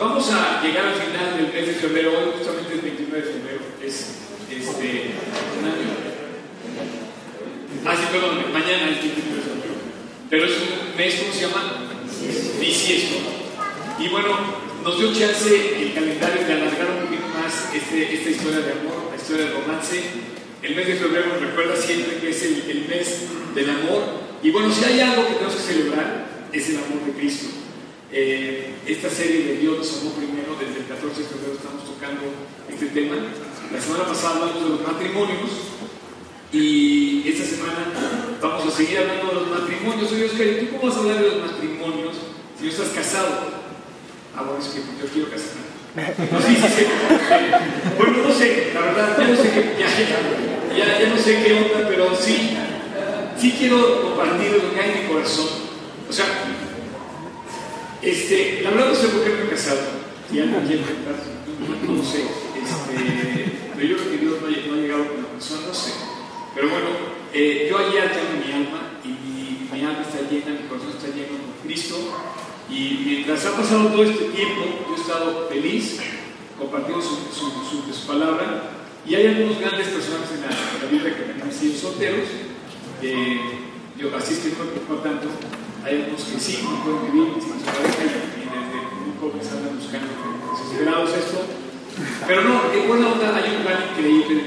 [0.00, 3.60] Vamos a llegar al final del mes de febrero, hoy justamente el 29 de febrero,
[3.84, 4.16] es
[4.48, 5.12] este,
[5.60, 5.92] un año.
[7.84, 9.74] Ah, sí, perdón, mañana es 29 de febrero.
[10.30, 11.84] Pero es un mes, ¿cómo se llama?
[12.58, 13.16] Bisiesto.
[13.98, 14.28] Y bueno,
[14.82, 19.10] nos dio chance el calendario de alargar un poquito más este, esta historia de amor,
[19.10, 20.00] la historia del romance.
[20.62, 24.00] El mes de febrero recuerda siempre que es el, el mes del amor.
[24.42, 27.60] Y bueno, si hay algo que tenemos que celebrar, es el amor de Cristo.
[28.12, 32.22] Eh, esta serie de Dios amó primero, desde el 14 de febrero estamos tocando
[32.68, 33.14] este tema.
[33.72, 35.50] La semana pasada hablamos de los matrimonios
[36.52, 37.86] y esta semana
[38.42, 40.10] vamos a seguir hablando de los matrimonios.
[40.10, 42.16] Oye, Oscar, ¿y tú cómo vas a hablar de los matrimonios
[42.58, 43.30] si no estás casado?
[44.34, 45.70] Ah, bueno, es que yo quiero casarme.
[46.30, 46.86] No, sí, sí, sí.
[47.96, 51.88] Bueno, no sé, la verdad, ya no sé qué, ya, ya no sé qué onda,
[51.88, 52.56] pero sí,
[53.38, 55.46] sí quiero compartir lo que hay en mi corazón.
[56.08, 56.26] O sea,
[58.02, 59.80] este, la verdad no sé por qué me he casado.
[60.32, 60.82] Ya no quiero
[61.86, 62.22] no, lo sé.
[62.22, 65.92] Este, pero yo creo que Dios no ha, no llegado con la persona, no sé.
[66.54, 66.86] Pero bueno,
[67.32, 69.08] eh, yo ayer tengo mi alma y
[69.74, 71.96] mi, alma está llena, mi corazón está lleno con Cristo.
[72.70, 75.98] Y mientras ha pasado todo este tiempo, yo he estado feliz
[76.58, 77.16] compartiendo su,
[77.92, 78.70] su, palabra.
[79.06, 82.28] Y hay algunos grandes personajes en la, en Biblia que han sido solteros.
[83.98, 85.28] Yo, así es que no por tanto.
[85.84, 89.80] Hay algunos que sí, no pueden vivir sin su pareja y, desde muy jóvenes andan
[89.80, 90.12] buscando
[90.52, 91.40] desesperados esto.
[92.26, 94.44] Pero no, en buena onda hay un plan increíble.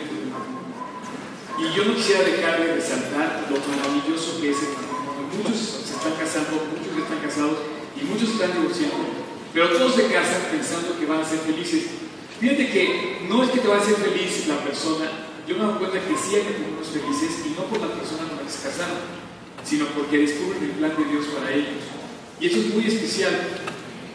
[1.58, 5.42] Y yo no quisiera dejar de resaltar lo maravilloso que es el matrimonio.
[5.42, 7.58] Muchos se están casando, muchos están casados
[7.98, 9.02] y muchos están divorciando.
[9.54, 11.98] Pero todos se casan pensando que van a ser felices.
[12.40, 15.10] Fíjate que no es que te va a hacer feliz la persona,
[15.48, 18.38] yo me doy cuenta que sí hay matrimonios felices y no por la persona con
[18.38, 19.23] la que se casaron
[19.64, 21.84] sino porque descubren el plan de Dios para ellos.
[22.40, 23.34] Y eso es muy especial,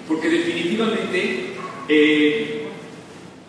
[0.07, 1.55] porque definitivamente
[1.89, 2.69] eh,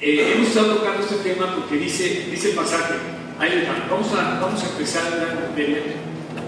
[0.01, 2.95] eh, hemos estado tocando este tema porque dice, dice el pasaje,
[3.37, 5.83] ahí les va, vamos a, vamos a empezar a hablar de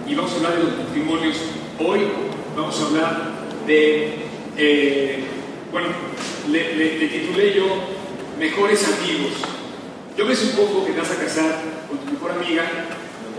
[0.07, 1.37] y vamos a hablar de los matrimonios.
[1.79, 2.01] Hoy
[2.55, 3.31] vamos a hablar
[3.65, 4.15] de,
[4.57, 5.23] eh,
[5.71, 5.87] bueno,
[6.49, 7.65] le, le, titulé yo
[8.39, 9.33] Mejores Amigos.
[10.17, 12.63] Yo me supongo que te vas a casar con tu mejor amiga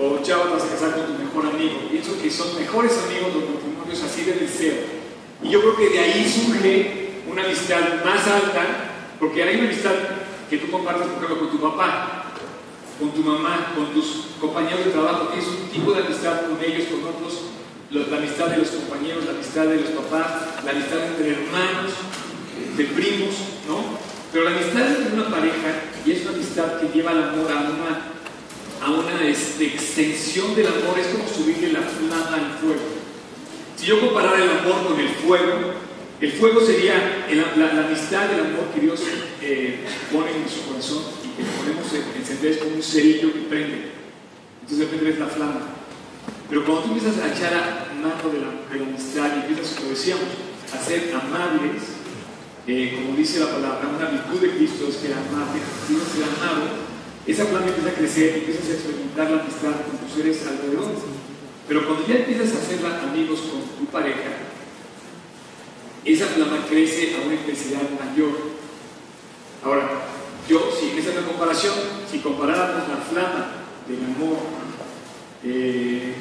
[0.00, 1.88] o chava vas a casar con tu mejor amigo.
[1.90, 4.86] Pienso que son mejores amigos los matrimonios, así deben ser.
[5.42, 8.62] Y yo creo que de ahí surge una amistad más alta,
[9.18, 9.92] porque hay una amistad
[10.48, 12.24] que tú compartes, por ejemplo, con tu papá,
[12.98, 15.28] con tu mamá, con tus compañeros de trabajo.
[15.28, 17.42] Tienes un tipo de amistad con ellos, con otros,
[17.90, 21.92] la amistad de los compañeros, la amistad de los papás, la amistad entre hermanos,
[22.76, 23.34] de primos,
[23.68, 23.98] ¿no?
[24.32, 27.60] Pero la amistad entre una pareja, y es una amistad que lleva el amor a
[27.60, 28.21] una
[28.82, 32.80] a una extensión del amor es como subirle la flama al fuego.
[33.76, 35.74] Si yo comparara el amor con el fuego,
[36.20, 39.00] el fuego sería la, amistad, el amor que Dios
[39.40, 43.90] eh, pone en su corazón y que podemos encender como un cerillo que prende.
[44.62, 45.60] Entonces de repente ves la flama.
[46.48, 50.24] Pero cuando tú empiezas a echar a mano de la, amistad y empiezas, como decíamos,
[50.72, 51.82] a ser amables,
[52.66, 56.04] eh, como dice la palabra, una virtud de Cristo es que era amable, si no
[56.04, 56.91] ser amado,
[57.26, 60.90] esa flama empieza a crecer, empiezas a experimentar la amistad con tus seres alrededor.
[61.68, 64.42] Pero cuando ya empiezas a hacer amigos con tu pareja,
[66.04, 68.32] esa flama crece a una intensidad mayor.
[69.64, 69.88] Ahora,
[70.48, 71.74] yo, si esa es la comparación,
[72.10, 73.52] si comparáramos la flama
[73.86, 74.38] del amor
[75.44, 76.14] eh,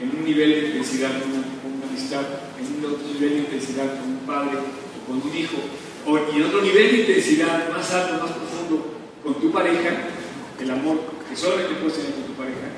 [0.00, 2.22] en un nivel de intensidad con una, con una, amistad,
[2.58, 5.56] en un otro nivel de intensidad con un padre o con un hijo,
[6.04, 10.08] o, y en otro nivel de intensidad más alto, más profundo con tu pareja,
[10.60, 10.98] el amor
[11.28, 12.68] que solamente puedes tener con tu pareja.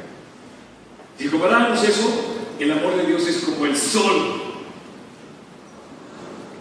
[1.19, 2.09] Si comparáramos eso,
[2.59, 4.43] el amor de Dios es como el sol.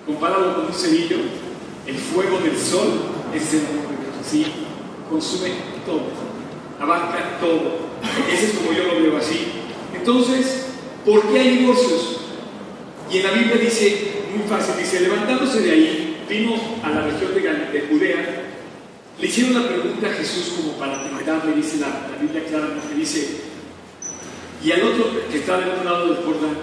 [0.06, 1.18] Compáralo con un cerillo,
[1.86, 3.02] el fuego del sol
[3.34, 4.16] es el amor de Dios.
[4.26, 4.46] Así,
[5.10, 5.52] consume
[5.86, 6.04] todo,
[6.80, 7.90] abarca todo.
[8.32, 9.48] Ese es como yo lo veo así.
[9.94, 10.68] Entonces,
[11.06, 12.22] ¿por qué hay divorcios?
[13.12, 17.34] Y en la Biblia dice, muy fácil, dice, levantándose de ahí, vino a la región
[17.34, 18.49] de Judea
[19.20, 23.42] le hicieron una pregunta a Jesús como para tentarle, dice la, la Biblia claramente, dice,
[24.64, 26.58] y al otro que estaba del otro lado del Jordán,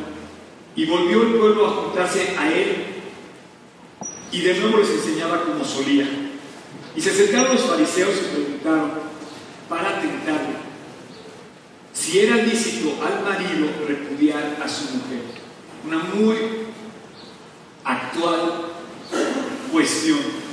[0.75, 2.87] y volvió el pueblo a juntarse a él,
[4.33, 6.07] y de nuevo les enseñaba como solía.
[6.95, 8.91] Y se acercaron los fariseos y preguntaron,
[9.69, 10.57] para tentarle,
[11.93, 15.23] si era lícito al marido repudiar a su mujer.
[15.87, 16.37] Una muy
[17.85, 18.67] actual
[19.73, 20.46] cuestión.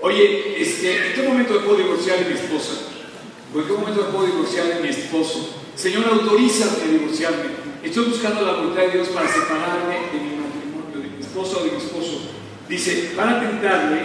[0.00, 2.72] Oye, este, ¿en qué momento me puedo divorciar de mi esposa?
[3.52, 5.54] ¿O en qué momento me puedo divorciar de mi esposo?
[5.74, 7.50] Señor, autorízame a divorciarme.
[7.82, 11.64] Estoy buscando la voluntad de Dios para separarme de mi matrimonio, de mi esposa o
[11.64, 12.30] de mi esposo.
[12.68, 14.02] dice, para tentarle,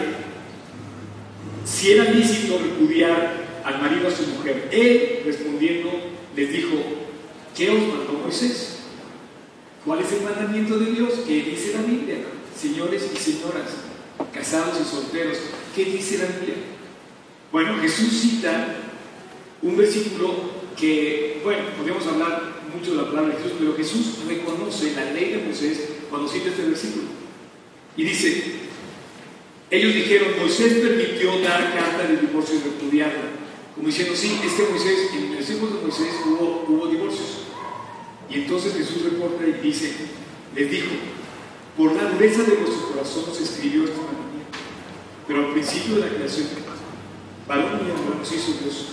[1.65, 4.69] si era lícito repudiar al marido a su mujer.
[4.71, 5.89] Él, respondiendo,
[6.35, 6.75] les dijo,
[7.55, 8.79] ¿qué os mandó Moisés?
[9.85, 11.13] ¿Cuál es el mandamiento de Dios?
[11.27, 12.17] ¿Qué dice la Biblia?
[12.57, 13.71] Señores y señoras,
[14.33, 15.37] casados y solteros,
[15.75, 16.55] ¿qué dice la Biblia?
[17.51, 18.75] Bueno, Jesús cita
[19.61, 20.33] un versículo
[20.77, 25.33] que, bueno, podemos hablar mucho de la palabra de Jesús, pero Jesús reconoce la ley
[25.33, 27.05] de Moisés cuando cita este versículo.
[27.95, 28.43] Y dice,
[29.69, 33.43] ellos dijeron, Moisés permitió dar carta de divorcio y repudiarla.
[33.75, 37.43] Como diciendo, sí, es que Moisés, en el tiempos de Moisés hubo, hubo divorcios.
[38.29, 39.93] Y entonces Jesús reporta y dice,
[40.55, 40.91] les dijo,
[41.77, 44.32] por la dureza de vuestro corazón se escribió esta mandamiento.
[45.27, 46.47] Pero al principio de la creación,
[47.47, 48.87] varón y hembra nos hizo Dios.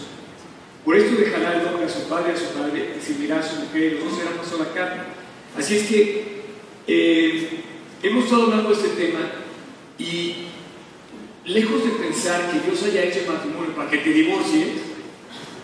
[0.85, 3.61] Por esto dejará el hombre a su padre a su madre, y se a su
[3.61, 5.03] mujer, y los dos serán una sola carne.
[5.56, 6.43] Así es que
[6.87, 7.61] eh,
[8.03, 9.21] hemos estado hablando de este tema
[9.99, 10.47] y
[11.44, 14.69] lejos de pensar que Dios haya hecho el matrimonio para que te divorcies,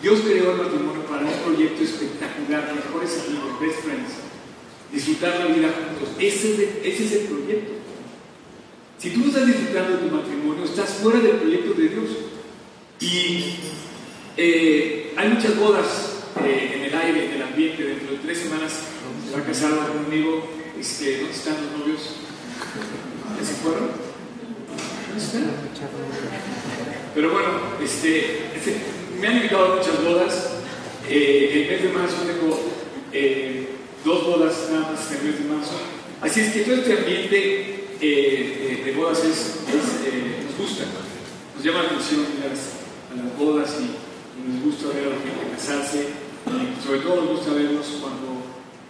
[0.01, 4.11] Dios creó el matrimonio para un proyecto espectacular, mejores amigos, best friends,
[4.91, 6.15] disfrutar la vida juntos.
[6.19, 7.73] Ese es, el proyecto.
[9.07, 12.09] Si tú no estás disfrutando de tu matrimonio, estás fuera del proyecto de Dios.
[12.99, 13.55] Y
[14.35, 17.85] eh, hay muchas bodas eh, en el aire, en el ambiente.
[17.85, 18.73] Dentro de tres semanas
[19.25, 20.45] se va a casar conmigo.
[20.77, 22.01] Este, ¿Dónde están los novios?
[23.39, 23.91] ¿Ya se fueron?
[25.07, 25.51] ¿Dónde están?
[27.15, 27.47] Pero bueno,
[27.81, 28.75] este, este,
[29.21, 30.49] me han invitado a muchas bodas.
[31.07, 32.59] Eh, el mes de marzo tengo
[33.13, 33.69] eh,
[34.03, 35.79] dos bodas nada más en el mes de marzo.
[36.19, 39.55] Así es que todo este ambiente eh, de bodas es,
[40.45, 40.83] nos gusta,
[41.55, 44.07] nos llama la atención a las bodas y,
[44.47, 46.07] nos gusta ver a la gente casarse.
[46.47, 48.43] Y sobre todo nos gusta verlos cuando,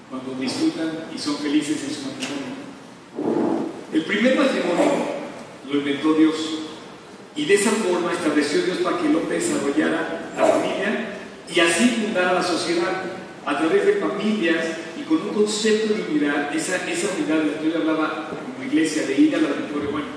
[0.10, 2.58] cuando disfrutan y son felices en su matrimonio.
[3.94, 5.18] El primer matrimonio
[5.72, 6.36] lo inventó Dios.
[7.36, 11.18] Y de esa forma estableció Dios para que el hombre desarrollara la familia
[11.54, 13.04] y así fundara la sociedad
[13.46, 14.66] a través de familias
[15.00, 18.30] y con un concepto de unidad, esa, esa unidad de la que yo hablaba
[18.68, 19.90] iglesia, de ir a la victoria.
[19.92, 20.08] Bueno,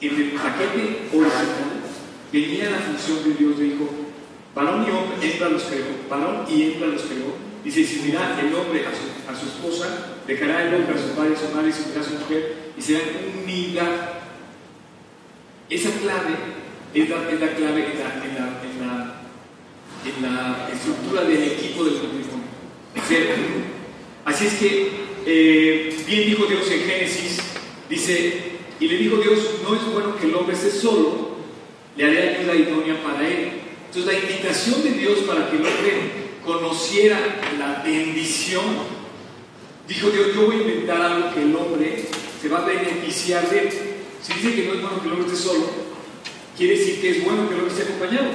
[0.00, 1.46] en el paquete original
[2.32, 3.88] venía la función de Dios, dijo,
[4.54, 7.46] varón y hombre, hembra los creó, varón y hembra los creó.
[7.64, 11.14] Dice, si mira el hombre a su, a su esposa, dejará el hombre a su
[11.14, 13.02] padre y su madre y se unirá a su mujer y serán
[13.42, 14.16] unidad
[15.68, 16.34] esa clave
[16.94, 17.16] es la,
[17.56, 17.86] clave
[20.04, 22.46] en la, estructura del equipo del matrimonio.
[24.24, 24.90] Así es que,
[25.26, 27.38] eh, bien dijo Dios en Génesis,
[27.88, 31.36] dice, y le dijo Dios, no es bueno que el hombre esté solo,
[31.96, 33.52] le haré ayuda idónea para él.
[33.86, 37.18] Entonces la invitación de Dios para que el hombre conociera
[37.58, 38.64] la bendición,
[39.88, 42.04] dijo Dios, yo voy a inventar algo que el hombre
[42.40, 45.48] se va a beneficiar de si dice que no es bueno que el hombre esté
[45.48, 45.66] solo,
[46.56, 48.30] quiere decir que es bueno que el hombre esté acompañado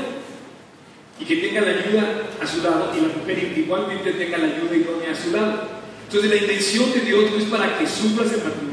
[1.19, 4.75] y que tenga la ayuda a su lado y la mujer igualmente tenga la ayuda
[4.75, 5.69] idónea a su lado.
[6.05, 8.70] Entonces la intención de Dios no es para que sufras el matrimonio,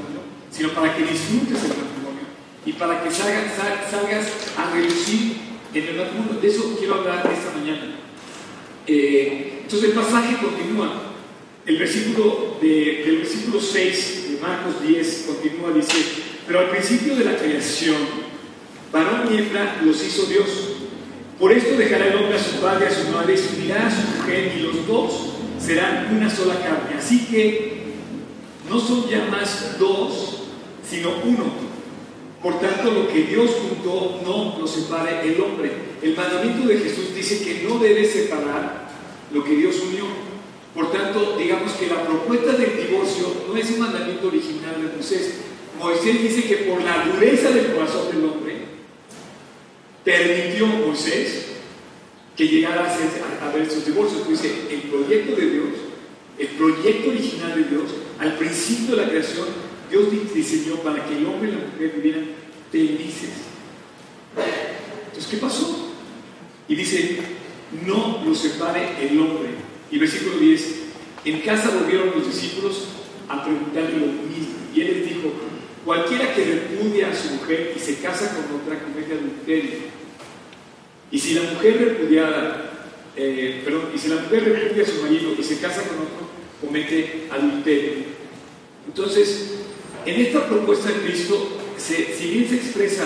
[0.51, 2.27] sino para que disfrutes el matrimonio
[2.65, 5.37] y para que salgas, a reducir
[5.75, 6.41] en el matrimonio.
[6.41, 7.97] De eso quiero hablar esta mañana.
[8.87, 11.03] Eh, entonces el pasaje continúa.
[11.67, 17.37] El versículo, de, versículo 6 de Marcos 10 continúa, dice, pero al principio de la
[17.37, 17.97] creación,
[18.91, 20.49] varón y hembra los hizo Dios.
[21.39, 24.19] Por esto dejará el hombre a su padre a su madre y unirá a su
[24.19, 26.99] mujer y los dos serán una sola carne.
[26.99, 27.93] Así que
[28.69, 30.38] no son ya más dos,
[30.89, 31.45] sino uno.
[32.43, 35.73] Por tanto, lo que Dios juntó no lo separe el hombre.
[36.03, 38.89] El mandamiento de Jesús dice que no debe separar
[39.33, 40.05] lo que Dios unió.
[40.75, 45.35] Por tanto, digamos que la propuesta del divorcio no es un mandamiento original de Moisés,
[45.79, 48.57] Moisés dice que por la dureza del corazón del hombre,
[50.05, 51.47] permitió Moisés
[52.37, 52.87] que llegara
[53.43, 54.29] a, ver esos divorcios.
[54.29, 55.69] Dice, el proyecto de Dios,
[56.39, 57.85] el proyecto original de Dios,
[58.19, 59.47] al principio de la creación,
[59.91, 62.27] Dios diseñó para que el hombre y la mujer vivieran
[62.71, 63.31] felices.
[65.07, 65.93] Entonces, ¿qué pasó?
[66.69, 67.19] Y dice,
[67.87, 69.49] no lo separe el hombre.
[69.91, 70.75] Y versículo 10,
[71.25, 72.89] en casa volvieron los discípulos
[73.29, 74.55] a preguntarle lo mismo.
[74.75, 75.33] Y él les dijo,
[75.89, 79.79] Cualquiera que repudia a su mujer y se casa con otra comete adulterio.
[81.11, 85.33] Y si la mujer repudiada, eh, perdón, y si la mujer repudia a su marido
[85.39, 86.29] y se casa con otro,
[86.61, 88.05] comete adulterio.
[88.87, 89.61] Entonces,
[90.09, 93.05] en esta propuesta de Cristo, si bien se expresa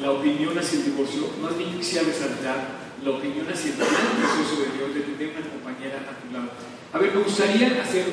[0.00, 4.76] la opinión hacia el divorcio, más bien quisiera resaltar la opinión hacia el precioso de
[4.76, 6.50] Dios de tener una compañera a tu lado.
[6.92, 8.04] A ver, me gustaría hacer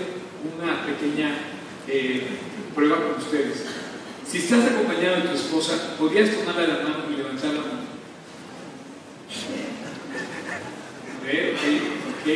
[0.55, 1.35] una pequeña
[1.87, 2.27] eh,
[2.73, 3.65] prueba con ustedes.
[4.25, 7.89] Si estás acompañado de tu esposa, podrías tomarla la mano y levantar la mano.
[11.19, 11.61] A ver, ok,
[12.13, 12.27] ok.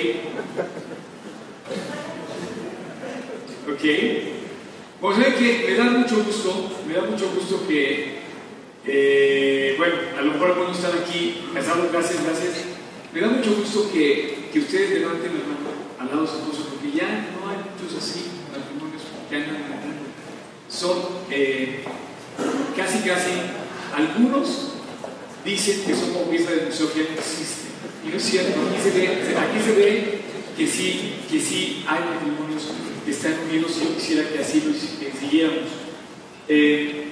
[3.73, 4.32] Ok.
[5.03, 8.19] Pues ve que me da mucho gusto, me da mucho gusto que,
[8.85, 12.53] eh, bueno, a lo mejor algunos están aquí casados, gracias, gracias.
[13.13, 16.67] Me da mucho gusto que, que ustedes levanten la mano al lado de su esposo,
[16.69, 20.07] porque ya no hay muchos así, matrimonios que andan levantando.
[20.69, 20.97] Son
[21.29, 21.83] eh,
[22.77, 23.31] casi, casi,
[23.93, 24.71] algunos
[25.43, 27.67] dicen que como pieza de museo que no existe.
[28.07, 30.21] Y no es cierto, aquí se ve, aquí se ve
[30.55, 32.69] que sí, que sí hay matrimonios
[33.11, 34.73] están unidos y yo quisiera que así lo
[35.19, 35.69] siguiéramos.
[36.47, 37.07] Eh,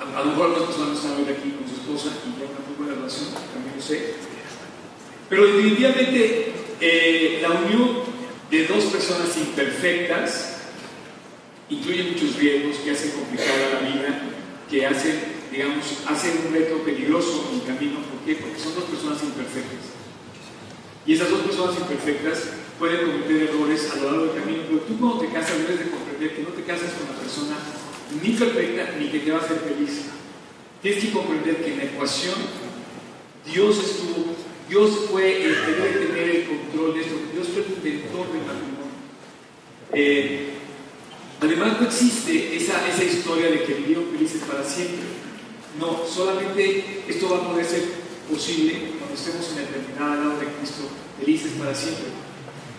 [0.00, 2.66] a, a, lo mejor algunas personas están hoy aquí con su esposa y ya una
[2.66, 4.14] muy buena relación, también lo sé.
[5.28, 8.04] Pero definitivamente eh, la unión
[8.50, 10.58] de dos personas imperfectas
[11.70, 14.22] incluye muchos riesgos que hacen complicada la vida,
[14.70, 17.96] que hacen, digamos, hacen un reto peligroso en el camino.
[18.00, 18.40] ¿Por qué?
[18.40, 19.94] Porque son dos personas imperfectas.
[21.06, 24.98] Y esas dos personas imperfectas pueden cometer errores a lo largo del camino, pero tú
[24.98, 27.56] cuando te casas debes de comprender que no te casas con una persona
[28.22, 30.06] ni perfecta ni que te va a hacer feliz.
[30.82, 32.34] Tienes que comprender que en la ecuación
[33.46, 34.34] Dios estuvo,
[34.68, 38.42] Dios fue el que debe tener el control de esto, Dios fue el inventor del
[38.42, 38.84] matrimonio.
[39.92, 40.50] Eh,
[41.40, 45.04] además no existe esa, esa historia de que vivieron felices para siempre.
[45.78, 47.82] No, solamente esto va a poder ser
[48.30, 50.88] posible cuando estemos en la eternidad al lado de Cristo,
[51.18, 52.23] felices para siempre.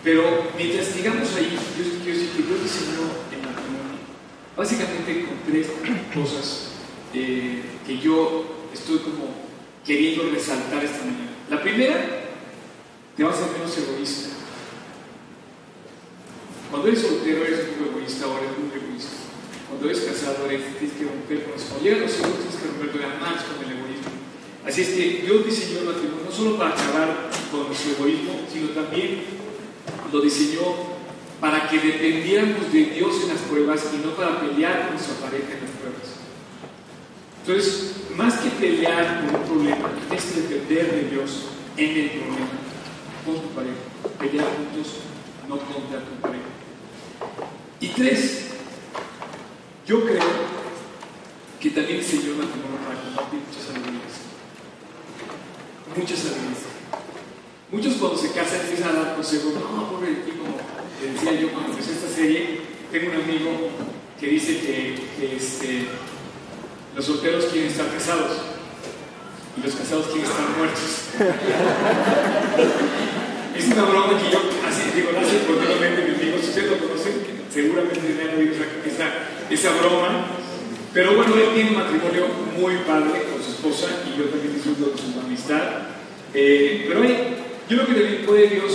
[0.06, 0.22] Pero
[0.56, 3.98] mientras sigamos ahí, yo quiero decir que Dios diseñó el matrimonio
[4.56, 5.66] básicamente con tres
[6.14, 6.68] cosas
[7.12, 9.34] eh, que yo estoy como
[9.84, 11.34] queriendo resaltar esta mañana.
[11.50, 12.22] La primera,
[13.16, 14.28] te vas a ser menos egoísta.
[16.70, 19.16] Cuando eres soltero eres muy egoísta, ahora eres muy egoísta.
[19.68, 21.66] Cuando eres casado eres, tienes que romper con eso.
[21.66, 24.14] Cuando llegan los hijos tienes que romper todavía más con el egoísmo.
[24.64, 28.68] Así es que Dios diseñó el matrimonio no solo para acabar con nuestro egoísmo, sino
[28.70, 29.45] también
[30.12, 30.96] lo diseñó
[31.40, 35.52] para que dependiéramos de Dios en las pruebas y no para pelear con nuestra pareja
[35.52, 36.16] en las pruebas.
[37.40, 42.48] Entonces, más que pelear por un problema, que depender de Dios en el problema
[43.24, 43.76] con tu pareja.
[44.18, 44.94] Pelear juntos,
[45.48, 46.44] no contra tu pareja.
[47.80, 48.46] Y tres,
[49.86, 50.22] yo creo
[51.60, 54.14] que también el Señor matrimonio para compartir muchas alegrías.
[55.96, 56.75] Muchas alegrías.
[57.72, 60.62] Muchos cuando se casan empiezan a dar consejos, no, pobre de ti, como te
[61.10, 62.60] decía yo cuando empecé esta serie,
[62.92, 63.50] tengo un amigo
[64.20, 64.94] que dice que,
[65.34, 65.88] este,
[66.94, 68.38] los solteros quieren estar casados
[69.58, 71.10] y los casados quieren estar muertos.
[73.58, 77.14] es una broma que yo así digo, la hace continuamente mis amigos, ustedes lo conocen,
[77.52, 79.10] seguramente me han oído esa,
[79.50, 80.38] esa broma.
[80.94, 84.90] Pero bueno, él tiene un matrimonio muy padre con su esposa y yo también disfruto
[84.90, 85.88] de su amistad.
[86.32, 88.72] Eh, pero hay, yo creo que también puede Dios,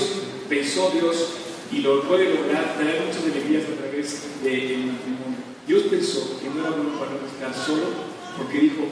[0.50, 1.30] pensó Dios
[1.72, 5.40] y lo puede lograr, traer muchas alegrías a través del matrimonio.
[5.66, 8.84] Dios pensó que no era bueno para estar solo porque dijo,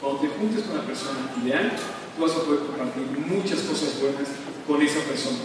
[0.00, 1.72] cuando te juntes con la persona ideal,
[2.16, 4.28] tú vas a poder compartir muchas cosas buenas
[4.66, 5.38] con esa persona.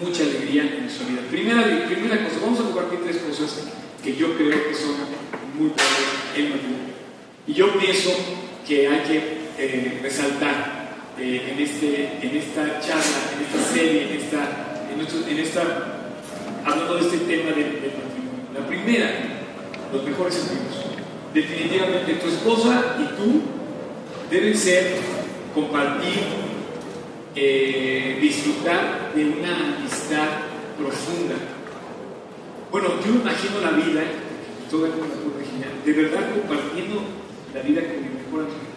[0.00, 1.22] Mucha alegría en su vida.
[1.30, 3.64] Primera, primera cosa, vamos a compartir tres cosas
[4.02, 4.94] que yo creo que son
[5.58, 6.92] muy buenas en matrimonio.
[7.46, 8.10] Y yo pienso
[8.66, 10.71] que hay que eh, resaltar
[11.18, 14.88] eh, en, este, en esta charla, en esta serie, en esta,
[15.28, 15.62] en, esta
[16.64, 18.54] hablando de este tema del, matrimonio.
[18.54, 19.10] La primera,
[19.92, 20.82] los mejores amigos
[21.34, 23.42] definitivamente tu esposa y tú
[24.30, 24.96] deben ser,
[25.54, 26.18] compartir,
[27.34, 30.28] eh, disfrutar de una amistad
[30.78, 31.34] profunda.
[32.70, 34.02] Bueno, yo imagino la vida,
[34.70, 35.06] todo el mundo
[35.60, 37.02] la de verdad compartiendo
[37.54, 38.72] la vida con mi mejor amigo.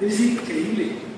[0.00, 1.09] Debe ser increíble.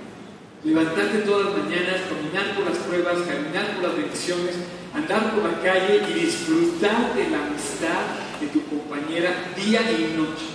[0.65, 4.55] Levantarte todas las mañanas, caminar por las pruebas, caminar por las bendiciones,
[4.95, 10.47] andar por la calle y disfrutar de la amistad de tu compañera día y noche.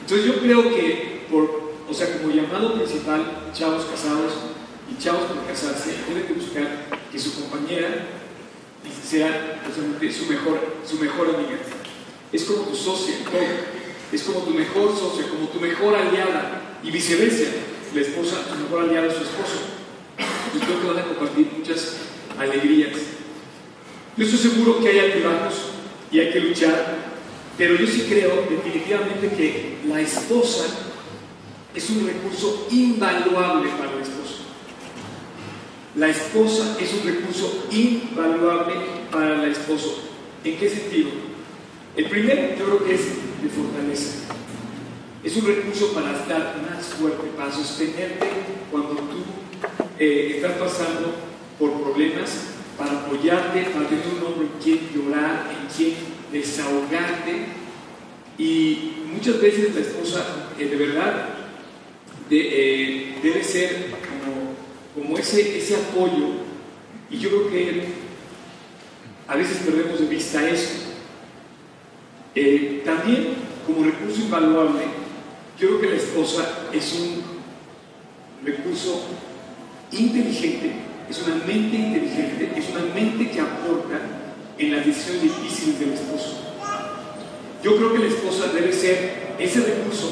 [0.00, 4.32] Entonces yo creo que, por, o sea, como llamado principal, chavos casados
[4.88, 8.06] y chavos por casarse, deben de buscar que su compañera
[9.04, 9.62] sea
[10.10, 11.58] su mejor, su mejor amiga.
[12.32, 13.16] Es como tu socia.
[14.12, 16.78] Es como tu mejor socia, como tu mejor aliada.
[16.82, 17.50] Y viceversa,
[17.94, 19.60] la esposa, tu mejor aliada es su esposo.
[20.54, 21.96] Y creo que van a compartir muchas
[22.38, 22.96] alegrías.
[24.16, 25.54] Yo estoy seguro que hay altibajos
[26.10, 26.96] y hay que luchar,
[27.56, 30.64] pero yo sí creo definitivamente que la esposa
[31.74, 34.42] es un recurso invaluable para el esposo.
[35.94, 38.74] La esposa es un recurso invaluable
[39.10, 40.02] para el esposo.
[40.44, 41.10] ¿En qué sentido?
[41.96, 43.06] El primero yo creo que es
[43.42, 44.34] de fortaleza.
[45.24, 48.26] Es un recurso para estar más fuerte, para sostenerte
[48.72, 49.22] cuando tú
[49.96, 51.14] eh, estás pasando
[51.60, 55.94] por problemas, para apoyarte, para tener un hombre en quien llorar, en quien
[56.32, 57.46] desahogarte.
[58.36, 61.28] Y muchas veces la esposa, eh, de verdad,
[62.28, 66.30] eh, debe ser como, como ese, ese apoyo.
[67.08, 67.84] Y yo creo que
[69.28, 70.80] a veces perdemos de vista eso.
[72.84, 75.01] también, como recurso invaluable,
[75.62, 77.22] creo que la esposa es un
[78.44, 79.00] recurso
[79.92, 80.72] inteligente,
[81.08, 84.00] es una mente inteligente, es una mente que aporta
[84.58, 86.36] en las decisiones difíciles del esposo.
[87.62, 90.10] Yo creo que la esposa debe ser ese recurso,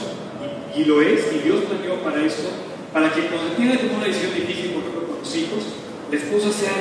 [0.77, 2.49] y, lo es, y Dios planeó para esto,
[2.93, 5.65] para que cuando tenga que tomar una decisión difícil, por ejemplo, con los hijos,
[6.13, 6.75] la esposa sea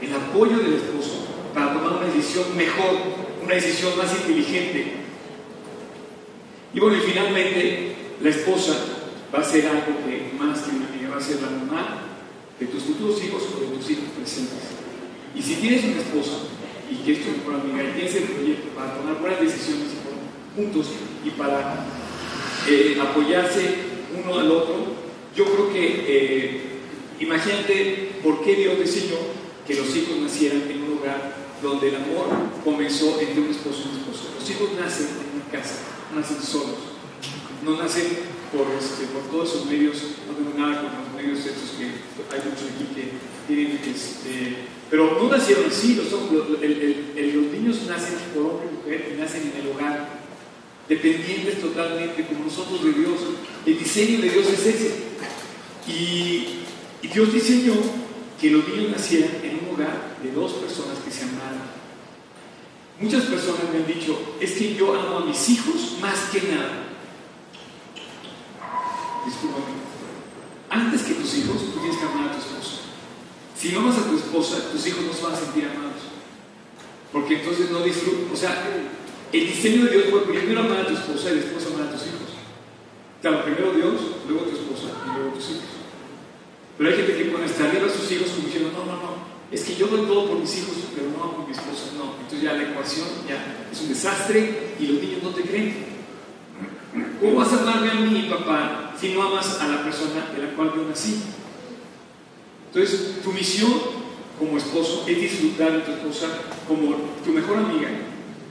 [0.00, 2.96] el, el apoyo del esposo para tomar una decisión mejor,
[3.44, 4.92] una decisión más inteligente.
[6.72, 8.74] Y bueno, y finalmente, la esposa
[9.32, 11.98] va a ser algo que más que una amiga, va a ser la mamá
[12.58, 14.64] de tus futuros hijos o de tus hijos presentes.
[15.34, 16.32] Y si tienes una esposa
[16.90, 19.88] y que es tu mejor amiga y tienes el proyecto para tomar buenas decisiones
[20.56, 20.86] juntos
[21.22, 21.84] y para
[22.66, 23.74] eh, apoyarse
[24.16, 24.86] uno al otro,
[25.36, 26.60] yo creo que eh,
[27.20, 29.16] imagínate por qué Dios diseñó
[29.66, 32.28] que los hijos nacieran en un lugar donde el amor
[32.64, 34.30] comenzó entre un esposo y un esposo.
[34.40, 35.76] Los hijos nacen en una casa,
[36.14, 36.93] nacen solos
[37.64, 38.04] no nacen
[38.52, 39.96] por, este, todos esos medios,
[40.28, 43.12] no tengo nada con los medios estos que hay muchos aquí que
[43.48, 44.56] tienen, este,
[44.90, 49.72] pero no nacieron así, los niños nacen por hombre y mujer y nacen en el
[49.72, 50.20] hogar,
[50.88, 53.18] dependientes totalmente como nosotros de Dios.
[53.64, 54.94] El diseño de Dios es ese.
[55.88, 56.60] Y,
[57.02, 57.74] y Dios diseñó
[58.40, 61.72] que los niños nacieran en un hogar de dos personas que se amaran.
[63.00, 66.83] Muchas personas me han dicho, es que yo amo a mis hijos más que nada
[69.24, 69.74] discúlpame,
[70.70, 72.80] antes que tus hijos, tú tienes que amar a tu esposo.
[73.56, 76.02] Si amas a tu esposa, tus hijos no se van a sentir amados.
[77.12, 78.32] Porque entonces no disfrutan.
[78.32, 78.66] O sea,
[79.32, 82.02] el diseño de Dios fue primero amar a tu esposa y después amar a tus
[82.02, 82.34] hijos.
[83.22, 83.94] Claro, primero Dios,
[84.28, 85.74] luego tu esposa y luego tus hijos.
[86.76, 89.14] Pero hay gente que pone hasta arriba a sus hijos como diciendo, no, no, no,
[89.50, 92.18] es que yo doy todo por mis hijos, pero no por mi esposa, no.
[92.20, 95.93] Entonces ya la ecuación ya es un desastre y los niños no te creen.
[97.20, 100.52] ¿Cómo vas a amarme a mí, papá, si no amas a la persona de la
[100.54, 101.22] cual yo nací?
[102.68, 103.72] Entonces, tu misión
[104.38, 106.28] como esposo es disfrutar de tu esposa
[106.68, 107.88] como tu mejor amiga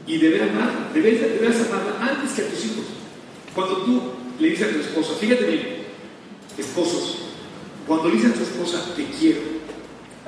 [0.06, 2.86] y deber amarla, debes, debes amarla antes que a tus hijos.
[3.56, 4.02] Cuando tú
[4.40, 5.68] le dices a tu esposa, fíjate bien,
[6.58, 7.20] esposos,
[7.88, 9.42] cuando le dices a tu esposa, te quiero,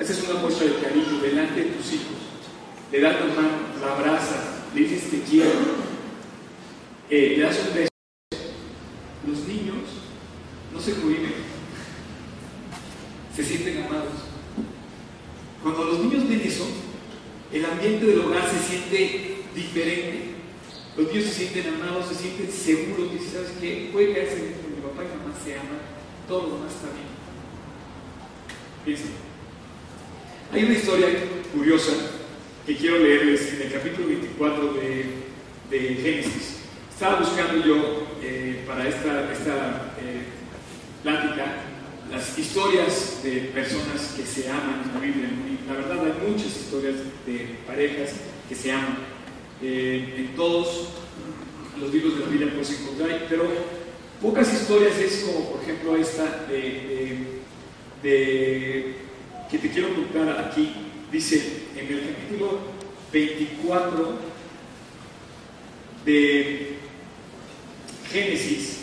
[0.00, 2.16] haces una muestra de cariño delante de tus hijos,
[2.92, 5.50] le das la mano, la abrazas, le dices te quiero,
[7.10, 7.90] eh, le das un beso
[9.26, 9.76] los niños
[10.72, 11.32] no se cohiben,
[13.34, 14.12] se sienten amados.
[15.62, 16.66] Cuando los niños ven eso,
[17.86, 20.18] ambiente del hogar se siente diferente.
[20.96, 23.90] Los niños se sienten amados, se sienten seguros, dicen, ¿sabes qué?
[23.92, 25.78] Puede caerse dentro, mi papá y mamá se aman,
[26.26, 27.06] todo lo demás está bien.
[28.84, 29.12] Piensen.
[30.52, 31.08] Hay una historia
[31.52, 31.92] curiosa
[32.64, 35.06] que quiero leerles en el capítulo 24 de,
[35.70, 36.56] de Génesis.
[36.92, 40.22] Estaba buscando yo eh, para esta, esta eh,
[41.02, 41.65] plática
[42.10, 45.28] las historias de personas que se aman en la Biblia.
[45.66, 48.12] La verdad hay muchas historias de parejas
[48.48, 48.98] que se aman.
[49.62, 50.88] Eh, en todos
[51.80, 53.48] los libros de la Biblia puedes encontrar, pero
[54.20, 57.40] pocas historias es como por ejemplo esta de,
[58.02, 58.94] de
[59.50, 60.72] que te quiero contar aquí.
[61.10, 62.58] Dice en el capítulo
[63.12, 64.18] 24
[66.04, 66.76] de
[68.10, 68.75] Génesis,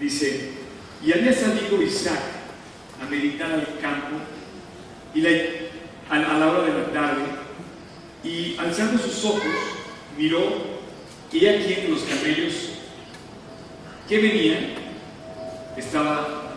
[0.00, 0.50] dice,
[1.04, 2.20] y había salido Isaac
[3.00, 4.16] a meditar al campo
[5.14, 7.22] y a, la hora de la tarde,
[8.24, 9.42] y alzando sus ojos,
[10.18, 10.80] miró,
[11.32, 12.54] y aquí en los camellos
[14.08, 14.74] que venían
[15.76, 16.54] estaba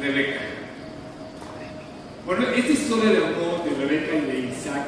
[0.00, 0.40] Rebeca.
[2.26, 4.86] Bueno, esta historia de amor de Rebeca y de Isaac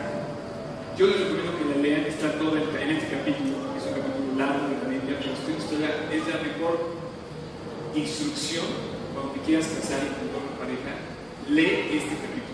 [0.96, 4.68] yo les recomiendo que la lean, está todo en, este capítulo, es un capítulo largo
[4.68, 7.01] de la Biblia, pero esta historia es la mejor
[7.94, 8.64] instrucción
[9.14, 10.96] cuando te quieras casar y con una pareja,
[11.48, 12.52] lee este capítulo.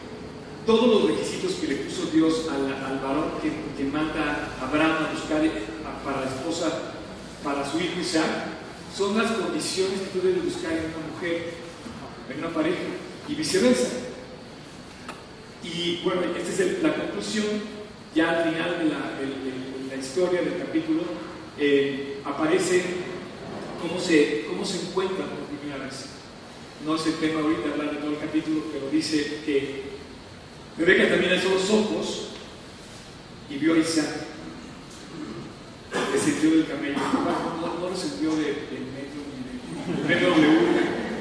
[0.66, 5.06] Todos los requisitos que le puso Dios al, al varón que, que, manda a Abraham
[5.06, 5.42] a buscar
[6.04, 6.92] para la esposa,
[7.42, 8.46] para su hijo Isaac,
[8.94, 11.54] son las condiciones que tú debes buscar en una mujer,
[12.30, 12.82] en una pareja,
[13.28, 13.88] y viceversa.
[15.62, 17.78] Y bueno, esta es la conclusión
[18.14, 21.02] ya al final de la, historia del capítulo,
[21.58, 22.82] eh, aparece
[23.80, 26.06] cómo se, cómo se encuentran por primera vez.
[26.84, 29.82] No es el tema ahorita hablar de todo el capítulo, pero dice que
[30.76, 32.28] Rebeca también alzó los ojos
[33.50, 34.28] y vio a Isaac.
[36.12, 36.96] Le sintió del camello.
[36.96, 40.58] No, no lo sintió de, metro ni de, de W.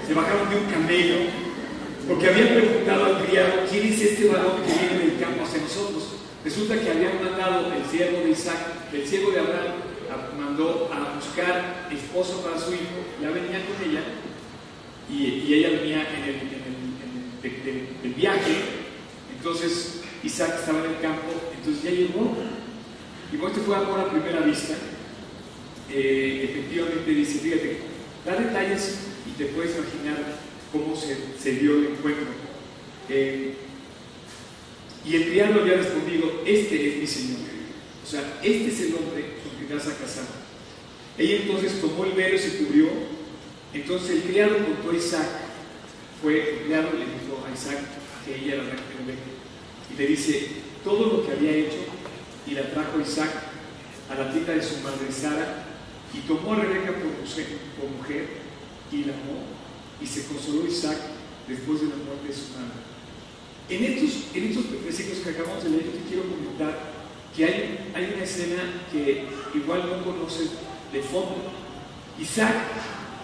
[0.06, 1.15] Se bajaron de un camello
[2.08, 6.08] porque habían preguntado al criado, ¿quién es este varón que viene del campo hacia nosotros?
[6.43, 8.60] Resulta que habían mandado el siervo de Isaac,
[8.93, 9.87] el siervo de Abraham,
[10.38, 14.04] mandó a buscar esposo para su hijo, ya venía con ella,
[15.10, 16.24] y, ella venía en
[18.04, 18.56] el, viaje,
[19.36, 22.36] entonces Isaac estaba en el campo, entonces ya llegó,
[23.32, 24.76] y cuando este fue amor a primera vista,
[25.89, 27.80] eh, efectivamente dice, fíjate,
[28.26, 30.17] da detalles y te puedes imaginar
[30.72, 32.26] cómo se, dio el encuentro.
[33.10, 33.54] Eh,
[35.06, 37.39] y el criado había respondido, este es mi Señor.
[38.04, 39.37] O sea, este es el hombre
[39.67, 40.25] que vas a casar.
[41.17, 42.88] Ella entonces tomó el velo y se cubrió.
[43.73, 45.27] Entonces el criado contó a Isaac,
[46.21, 47.80] fue el criado le dijo a Isaac
[48.25, 49.27] que ella era la Rebeca.
[49.93, 50.47] Y le dice
[50.84, 51.77] todo lo que había hecho
[52.45, 53.30] y la trajo Isaac
[54.10, 55.65] a la tienda de su madre Sara
[56.13, 57.47] y tomó a Rebeca por mujer,
[57.80, 58.27] por mujer
[58.91, 59.43] y la amó
[60.01, 60.97] y se consoló Isaac
[61.47, 62.88] después de la muerte de su madre.
[63.69, 66.93] En estos, en estos versículos que acabamos de leer, yo te quiero comentar
[67.36, 69.25] que hay, hay una escena que
[69.58, 70.52] igual no conoces
[70.91, 71.52] de fondo.
[72.20, 72.56] Isaac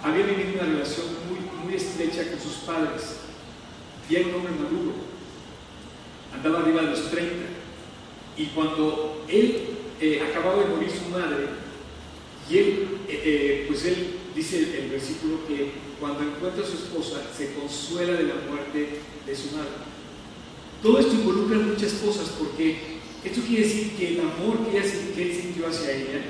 [0.03, 3.17] había vivido una relación muy, muy estrecha con sus padres
[4.09, 4.93] y era un hombre maduro.
[6.33, 7.35] Andaba arriba de los 30.
[8.35, 9.67] Y cuando él
[10.01, 11.47] eh, acababa de morir su madre,
[12.49, 17.21] y él, eh, eh, pues él dice el versículo que cuando encuentra a su esposa
[17.35, 19.69] se consuela de la muerte de su madre.
[20.81, 22.92] Todo esto involucra muchas cosas porque
[23.23, 26.21] esto quiere decir que el amor que, él sintió hacia ella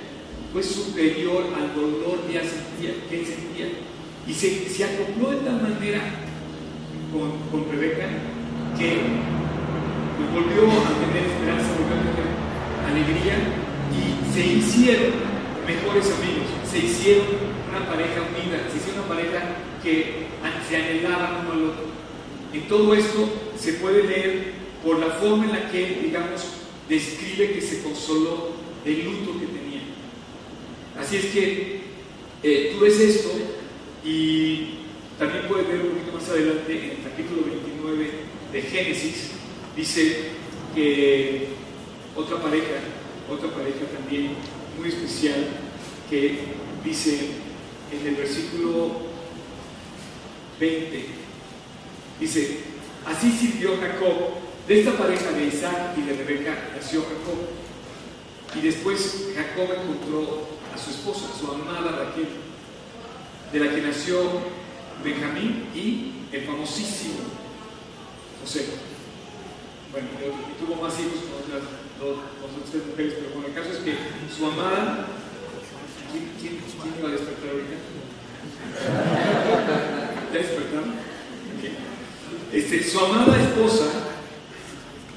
[0.52, 3.68] fue superior al dolor que, sentía, que él sentía.
[4.28, 6.02] Y se, se acopló de tal manera
[7.12, 8.08] con, con Rebeca
[8.78, 8.98] que
[10.34, 11.70] volvió a tener esperanza,
[12.90, 13.36] alegría
[13.94, 15.14] y se hicieron
[15.66, 17.26] mejores amigos, se hicieron
[17.70, 19.40] una pareja unida, se hicieron una pareja
[19.82, 20.28] que
[20.68, 21.86] se anhelaba uno al otro.
[22.54, 24.54] En todo esto se puede leer
[24.84, 28.52] por la forma en la que, digamos, describe que se consoló
[28.84, 29.82] del luto que tenía.
[31.00, 31.82] Así es que
[32.44, 33.30] eh, tú ves esto
[34.04, 34.80] y
[35.18, 38.10] también puedes ver un poquito más adelante en el capítulo 29
[38.52, 39.32] de Génesis,
[39.76, 40.18] dice
[40.76, 41.48] que
[42.16, 42.82] otra pareja,
[43.30, 44.32] otra pareja también
[44.78, 45.48] muy especial
[46.10, 46.40] que
[46.84, 47.30] dice
[47.92, 49.02] en el versículo
[50.60, 51.06] 20,
[52.20, 52.60] dice,
[53.06, 57.40] así sirvió Jacob, de esta pareja de Isaac y de Rebeca nació Jacob.
[58.56, 62.28] Y después Jacob encontró a su esposa, su amada Raquel,
[63.52, 64.22] de la que nació
[65.04, 67.16] Benjamín y el famosísimo
[68.42, 68.66] José.
[69.92, 70.08] Bueno,
[70.60, 72.18] tuvo más hijos con otras dos,
[72.72, 73.96] tres mujeres, pero bueno, el caso es que
[74.36, 75.08] su amada,
[76.12, 77.78] ¿quién, quién, quién iba a despertar ahorita?
[80.34, 80.94] ¿Ya despertaron?
[82.52, 83.86] Este, su amada esposa,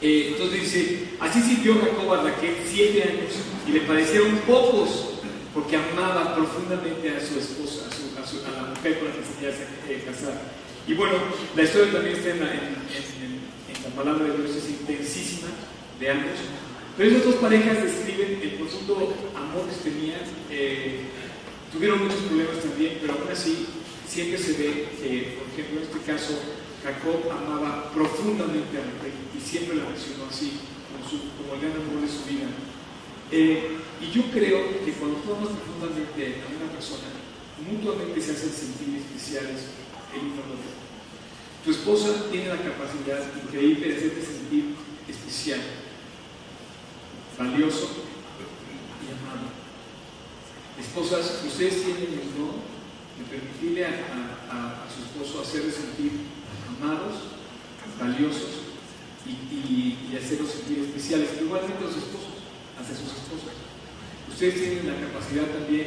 [0.07, 3.33] eh, entonces dice, así sirvió Jacob a Raquel siete años
[3.66, 5.19] y le parecieron pocos
[5.53, 10.05] porque amaba profundamente a su esposa, a, la mujer con la que se quería eh,
[10.07, 10.40] casar.
[10.87, 11.14] Y bueno,
[11.57, 15.49] la historia también está en la, en, en la palabra de Dios, es intensísima
[15.99, 16.38] de ambos.
[16.97, 20.21] Pero esas dos parejas describen el profundo amor que tenían.
[20.53, 21.01] Eh,
[21.73, 23.66] tuvieron muchos problemas también, pero aún así
[24.09, 26.38] siempre se ve que, por ejemplo, en este caso,
[26.87, 31.99] Jacob amaba profundamente a Raquel y siempre la mencionó así, como, su, el gran amor
[31.99, 32.46] de su vida.
[33.33, 37.11] Eh, y yo creo que cuando tú amas profundamente a una persona,
[37.59, 39.75] mutuamente se hacen sentir especiales
[40.14, 40.79] el uno al otro.
[41.64, 44.77] Tu esposa tiene la capacidad increíble de hacerte sentir
[45.09, 45.59] especial
[47.37, 47.90] valioso
[49.03, 49.51] y amado.
[50.79, 52.62] Esposas, ustedes tienen el don
[53.18, 56.12] de permitirle a, su esposo hacerle sentir
[56.68, 57.37] amados,
[57.98, 58.66] valiosos
[59.26, 62.40] y, hacerlos sentir especiales, igualmente los esposos,
[62.79, 63.55] hacia sus esposas.
[64.31, 65.87] Ustedes tienen la capacidad también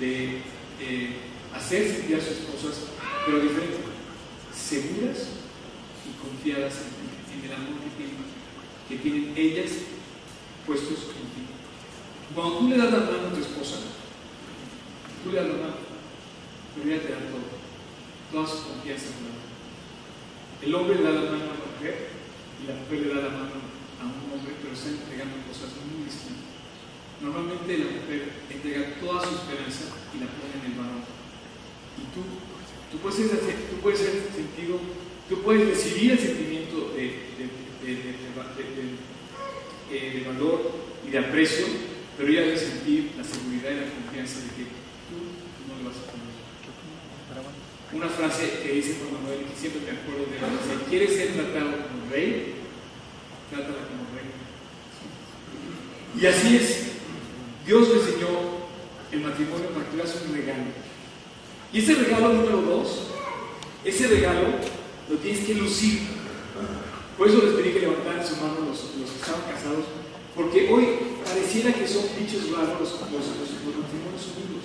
[0.00, 0.42] de
[0.80, 1.16] eh,
[1.54, 2.90] hacer sentir a sus esposas,
[3.24, 3.78] pero diferente,
[4.54, 5.28] seguras
[6.06, 8.16] y confiadas en, en el amor que tienen,
[8.88, 9.70] que tienen ellas
[10.66, 11.48] puestos en ti.
[12.34, 13.76] Cuando tú le das la mano a tu esposa,
[15.24, 15.76] tú le das la mano,
[16.74, 17.46] pero ella te da todo,
[18.32, 19.47] toda su confianza en la
[20.62, 22.08] El hombre le da la mano a la mujer
[22.58, 23.62] y la mujer le da la mano
[23.98, 26.50] a un hombre, pero están entregando cosas muy distintas.
[27.22, 31.06] Normalmente la mujer entrega toda su esperanza y la pone en el varón.
[31.94, 32.26] Y tú,
[32.90, 33.38] tú puedes ser,
[34.34, 34.78] sentido,
[35.28, 37.28] tú puedes recibir el sentimiento de,
[39.90, 40.72] de, valor
[41.06, 41.66] y de aprecio,
[42.16, 44.64] pero ya debes sentir la seguridad y la confianza de que
[45.06, 45.18] tú
[45.66, 46.27] no le vas a poner.
[47.92, 51.28] Una frase que dice Juan Manuel, que siempre me acuerdo de él, dice, ¿quieres ser
[51.32, 52.54] tratado como rey?
[53.48, 54.28] Trátala como rey.
[56.20, 56.88] Y así es,
[57.66, 58.68] Dios diseñó
[59.10, 60.64] el matrimonio para que hagas un regalo.
[61.72, 63.08] Y ese regalo número dos,
[63.84, 64.48] ese regalo
[65.08, 66.00] lo tienes que lucir.
[67.16, 69.84] Por eso les pedí que levantaran su mano los, los que estaban casados,
[70.36, 70.86] porque hoy
[71.24, 74.64] pareciera que son bichos raros los, los, matrimonios unidos.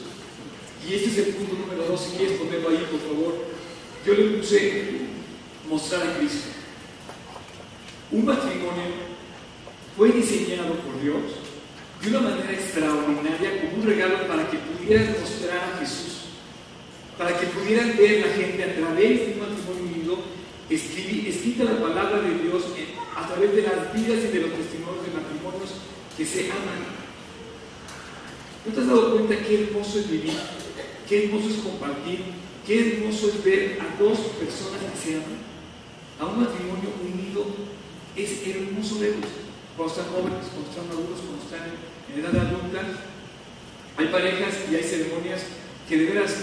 [0.87, 3.33] Y este es el punto número dos, si quieres ponerlo ahí, por favor.
[4.05, 4.83] Yo le puse
[5.69, 6.49] mostrar a Cristo.
[8.11, 9.13] Un matrimonio
[9.95, 11.23] fue diseñado por Dios
[12.01, 16.35] de una manera extraordinaria como un regalo para que pudieran mostrar a Jesús,
[17.17, 20.19] para que pudieran ver la gente a través de un matrimonio unido,
[20.69, 22.63] escrita la palabra de Dios
[23.15, 25.71] a través de las vidas y de los testimonios de matrimonios
[26.17, 26.83] que se aman.
[28.65, 30.33] ¿No te has dado cuenta qué hermoso es vivir?
[31.13, 32.21] Qué hermoso es compartir,
[32.65, 35.45] qué hermoso es ver a dos personas que se aman.
[36.17, 37.45] A un matrimonio unido
[38.17, 39.29] es hermoso verlos.
[39.77, 42.81] Cuando están jóvenes, cuando están maduros, cuando están en edad adulta,
[43.95, 45.41] hay parejas y hay ceremonias
[45.87, 46.33] que de veras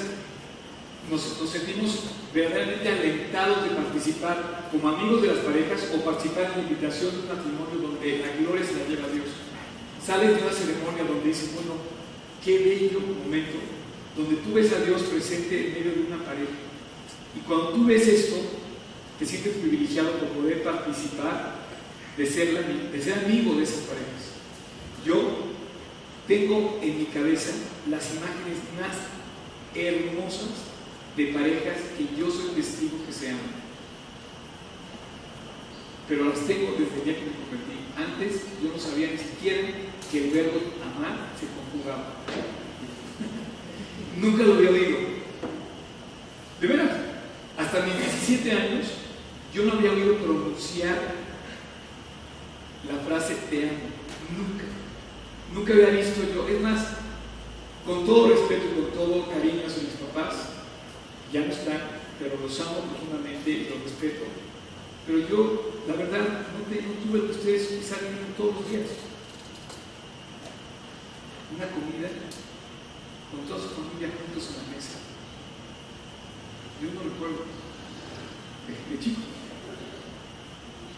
[1.10, 6.70] nos, sentimos verdaderamente alentados de participar como amigos de las parejas o participar en la
[6.70, 9.34] invitación de un matrimonio donde la gloria se la lleva a Dios.
[9.98, 11.74] Sales de una ceremonia donde dices, bueno,
[12.38, 13.79] qué bello momento,
[14.20, 16.52] donde tú ves a Dios presente en medio de una pareja.
[17.34, 18.36] Y cuando tú ves esto,
[19.18, 21.56] te sientes privilegiado por poder participar
[22.16, 22.56] de ser,
[23.24, 24.36] amigo de esas parejas.
[25.04, 25.50] Yo
[26.28, 27.52] tengo en mi cabeza
[27.88, 28.96] las imágenes más
[29.74, 30.68] hermosas
[31.16, 33.60] de parejas que yo soy testigo que se aman.
[36.08, 37.80] Pero las tengo desde el día que me convertí.
[37.96, 39.68] Antes yo no sabía ni siquiera
[40.10, 42.59] que el verbo amar se conjugaba.
[44.20, 44.98] Nunca lo había oído.
[46.60, 46.90] De veras,
[47.56, 48.86] hasta mis 17 años
[49.54, 51.20] yo no había oído pronunciar
[52.88, 53.88] la frase te amo.
[54.36, 54.64] Nunca.
[55.54, 56.86] Nunca había visto yo, es más,
[57.84, 60.34] con todo respeto y con todo cariño hacia mis papás,
[61.32, 61.80] ya no están,
[62.18, 64.24] pero los amo profundamente y los respeto.
[65.06, 67.98] Pero yo, la verdad, no, tuve que ustedes quizás
[68.36, 68.86] todos los días.
[71.56, 72.08] Una comida
[73.30, 74.98] con toda su familia juntos en la mesa.
[76.82, 77.46] Yo no recuerdo
[78.66, 79.20] de, de chico.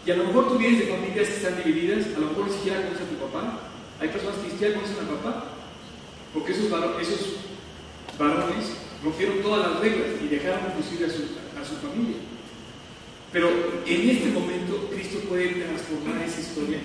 [0.05, 2.53] Y a lo mejor tú vienes de familias que están divididas, a lo mejor ni
[2.53, 3.59] siquiera conoces a tu papá,
[3.99, 5.45] hay personas que ya conocen a papá,
[6.33, 8.65] porque esos, varones
[9.03, 11.09] rompieron todas las reglas y dejaron inclusive a
[11.65, 12.17] su, familia.
[13.31, 13.49] Pero
[13.85, 16.79] en este momento Cristo puede transformar esa historia,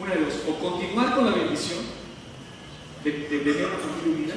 [0.00, 1.78] una de dos, o continuar con la bendición
[3.04, 4.34] de, tener una familia unida,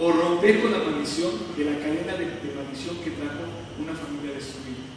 [0.00, 3.44] o romper con la maldición de la cadena de, maldición que trajo
[3.76, 4.88] una familia destruida.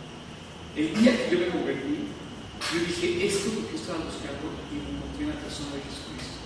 [0.80, 4.48] El día que yo me convertí, yo dije, esto es lo que yo estaba buscando
[4.72, 6.40] y me encontré en la persona de Jesús.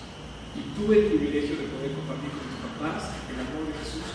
[0.57, 4.09] Y tuve el privilegio de poder compartir con mis papás el amor de Jesús.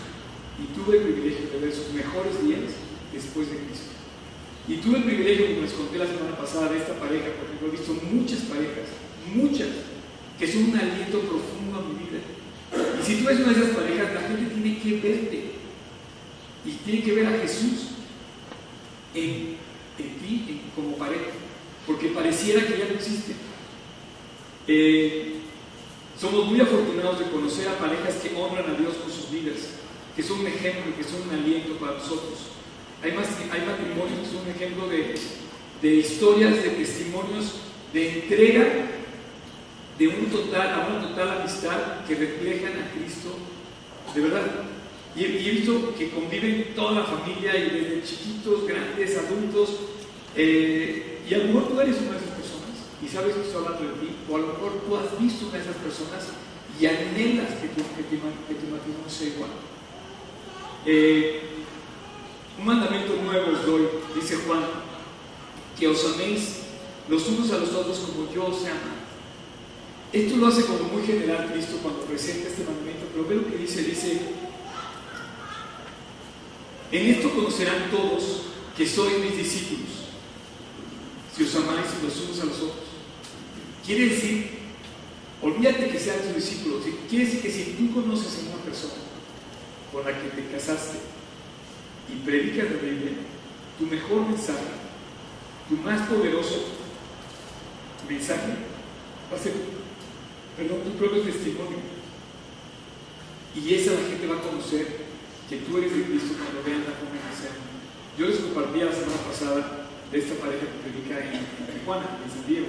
[0.59, 2.74] Y tuve el privilegio de ver sus mejores días
[3.14, 3.94] después de Cristo.
[4.66, 7.70] Y tuve el privilegio, como les conté la semana pasada, de esta pareja, porque he
[7.70, 8.90] visto muchas parejas,
[9.31, 9.87] muchas,
[10.35, 12.18] que son un aliento profundo a mi vida.
[13.04, 15.42] Si tú eres una de esas parejas, la gente tiene que verte.
[16.64, 17.88] Y tiene que ver a Jesús
[19.14, 19.56] en,
[19.96, 21.32] ti como pareja.
[21.86, 23.32] Porque pareciera que ya no existe.
[24.68, 25.34] Eh,
[26.18, 29.70] somos muy afortunados de conocer a parejas que honran a Dios con sus vidas,
[30.14, 32.52] que son un ejemplo que son un aliento para nosotros.
[33.02, 37.54] Hay, más, hay matrimonios que son un ejemplo de historias, de testimonios,
[37.92, 39.01] de entrega
[40.02, 43.36] de un total, a una total amistad que reflejan a Cristo
[44.12, 44.46] de verdad.
[45.14, 49.70] Y, he visto que conviven toda la familia y desde chiquitos, grandes, adultos.
[50.34, 52.32] Eh, y a lo mejor tú eres una de
[53.02, 55.58] y sabes que estoy hablando de ti, o a lo mejor tú has visto una
[55.58, 56.28] de esas personas
[56.80, 59.50] y anhelas que tu, que matrimonio sea igual.
[60.86, 61.42] Eh,
[62.58, 64.62] un mandamiento nuevo os doy, dice Juan,
[65.78, 66.62] que os améis
[67.08, 69.01] los unos a los otros como yo os amo.
[70.12, 73.83] Esto lo hace como muy general Cristo cuando presenta este mandamiento, pero ve que dice,
[73.83, 74.20] dice,
[76.90, 78.42] en esto conocerán todos
[78.77, 79.88] que sois mis discípulos,
[81.35, 82.85] si os amáis los unos a los otros.
[83.87, 84.62] Quiere decir
[85.42, 86.85] Olvídate que sean tus discípulos.
[87.11, 88.94] Quiere decir que si tú conoces a una persona
[89.92, 90.98] con la que te casaste
[92.09, 93.12] y predicas la Biblia,
[93.77, 94.61] tu mejor mensaje,
[95.68, 96.62] tu más poderoso
[98.09, 98.53] mensaje
[99.33, 99.53] va a ser,
[100.56, 101.80] perdón, tu propio testimonio.
[103.54, 105.04] Y esa la gente va a conocer
[105.48, 107.52] que tú eres de Cristo cuando vean la forma que.
[108.16, 112.44] Yo les compartí la semana pasada de esta pareja que predica en, Tijuana, en San
[112.48, 112.68] Diego.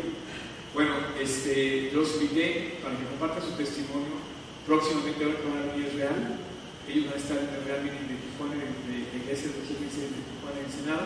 [0.74, 4.24] Bueno, este, los invité para que compartan su testimonio.
[4.68, 6.40] Próximamente ahora que van a venir Real,
[6.88, 9.60] ellos van a estar en el Real Meeting de Tijuana, de, de, de Iglesia de
[9.60, 11.06] de Tijuana en Senado.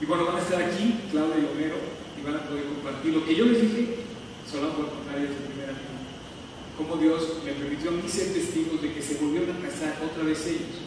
[0.00, 3.24] Y bueno, van a estar aquí, Claudia y Homero, y van a poder compartir lo
[3.24, 4.04] que yo les dije,
[4.44, 5.93] solo por contar ellos de primera mano.
[6.76, 10.24] Cómo Dios me permitió a mí ser testigos de que se volvieron a casar otra
[10.24, 10.82] vez ellos.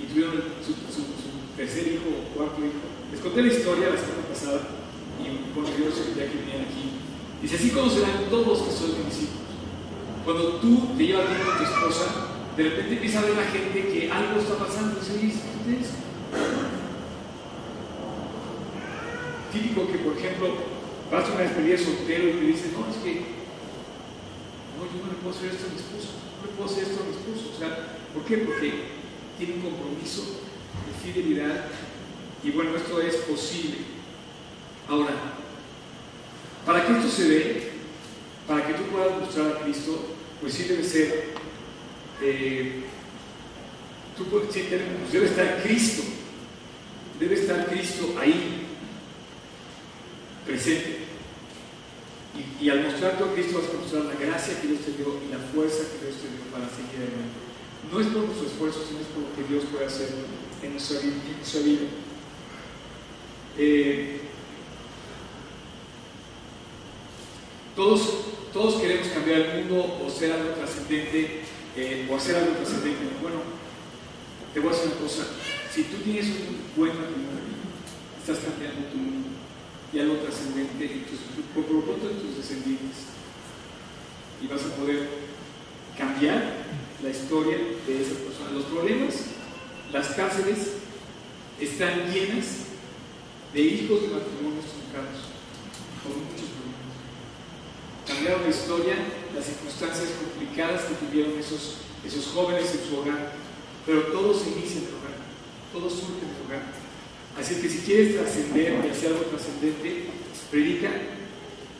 [0.00, 0.72] Y tuvieron su,
[1.56, 4.60] tercer hijo o cuarto hijo les conté la historia la semana pasada
[5.20, 6.96] y con Dios ya que venían aquí.
[7.42, 9.44] Dice, así conocerán todos que son mis hijos.
[10.24, 12.06] Cuando tú te llevas bien con tu esposa,
[12.56, 14.98] de repente empieza a ver la gente que algo está pasando.
[14.98, 15.92] Dice, ¿ustedes?
[19.52, 20.48] Típico que, por ejemplo,
[21.10, 23.41] vas a una despedida soltero y te dicen, no, es que
[24.92, 26.08] yo no le puedo hacer esto a mi esposo,
[26.40, 27.52] no le puedo hacer esto a mi esposo.
[27.54, 28.38] O sea, ¿por qué?
[28.38, 28.72] Porque
[29.38, 31.66] tiene un compromiso de fidelidad
[32.44, 33.78] y bueno, esto es posible.
[34.88, 35.14] Ahora,
[36.66, 37.70] para que esto se dé,
[38.46, 41.30] para que tú puedas mostrar a Cristo, pues sí debe ser,
[42.20, 42.82] eh,
[44.16, 44.68] tú puedes, sí,
[45.12, 46.02] debe estar Cristo,
[47.18, 48.66] debe estar Cristo ahí,
[50.44, 50.91] presente.
[52.72, 55.36] Al mostrar a Cristo vas a mostrar la gracia que Dios te dio y la
[55.52, 57.36] fuerza que Dios te dio para seguir adelante.
[57.92, 60.08] No es por nuestro esfuerzo, sino es por lo que Dios puede hacer
[60.62, 61.00] en nuestra
[61.60, 61.82] vida.
[63.58, 64.20] Eh,
[67.76, 68.00] todos,
[68.54, 71.42] todos queremos cambiar el mundo o ser algo trascendente
[71.76, 73.20] eh, o hacer algo trascendente.
[73.20, 73.36] Bueno,
[74.54, 75.26] te voy a decir una cosa.
[75.70, 77.52] Si tú tienes un buen matrimonio,
[78.18, 79.41] estás cambiando tu mundo
[79.92, 81.18] y algo trascendente en tus,
[81.54, 83.12] por lo pronto en tus descendientes.
[84.42, 85.08] Y vas a poder
[85.96, 86.64] cambiar
[87.02, 88.50] la historia de esa persona.
[88.54, 89.14] Los problemas,
[89.92, 90.80] las cárceles
[91.60, 92.72] están llenas
[93.52, 95.28] de hijos de matrimonios truncados,
[96.02, 96.96] con muchos problemas.
[98.06, 98.94] Cambiaron la historia,
[99.34, 103.32] las circunstancias complicadas que tuvieron esos, esos jóvenes en su hogar,
[103.84, 105.18] pero todo se inicia en el hogar,
[105.72, 106.91] todo surge en el hogar.
[107.38, 110.06] Así que si quieres trascender y hacer algo trascendente,
[110.50, 110.90] predica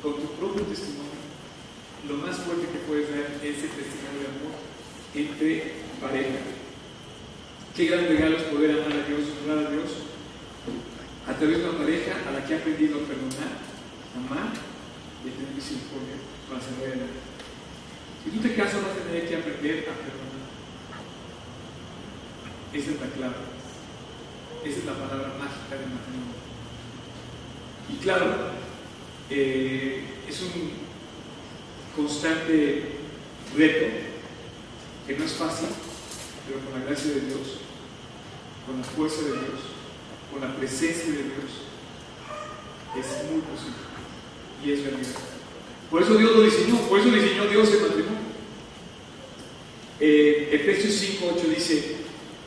[0.02, 1.12] con tu propio testimonio.
[2.08, 4.56] Lo más fuerte que puedes dar es el testimonio de amor
[5.14, 6.40] entre pareja.
[7.76, 9.90] Qué gran regalo es poder amar a Dios, honrar a Dios
[11.26, 13.60] a través de una pareja a la que ha aprendido a perdonar,
[14.16, 14.52] amar
[15.24, 16.16] y a tener misericordia
[16.48, 17.20] para salir adelante.
[18.24, 20.42] Si tú te casas, vas a tener que aprender a perdonar.
[22.72, 23.51] Esa es la clave.
[24.64, 26.34] Esa es la palabra mágica del matrimonio.
[27.92, 28.26] Y claro,
[29.28, 30.70] eh, es un
[31.96, 32.92] constante
[33.56, 33.86] reto
[35.06, 35.68] que no es fácil,
[36.46, 37.58] pero con la gracia de Dios,
[38.66, 39.60] con la fuerza de Dios,
[40.30, 41.66] con la presencia de Dios,
[42.96, 43.82] es muy posible
[44.64, 45.20] y es realidad.
[45.90, 48.22] Por eso Dios lo diseñó, por eso diseñó Dios el matrimonio.
[49.98, 51.96] Eh, Efesios 5, 8 dice,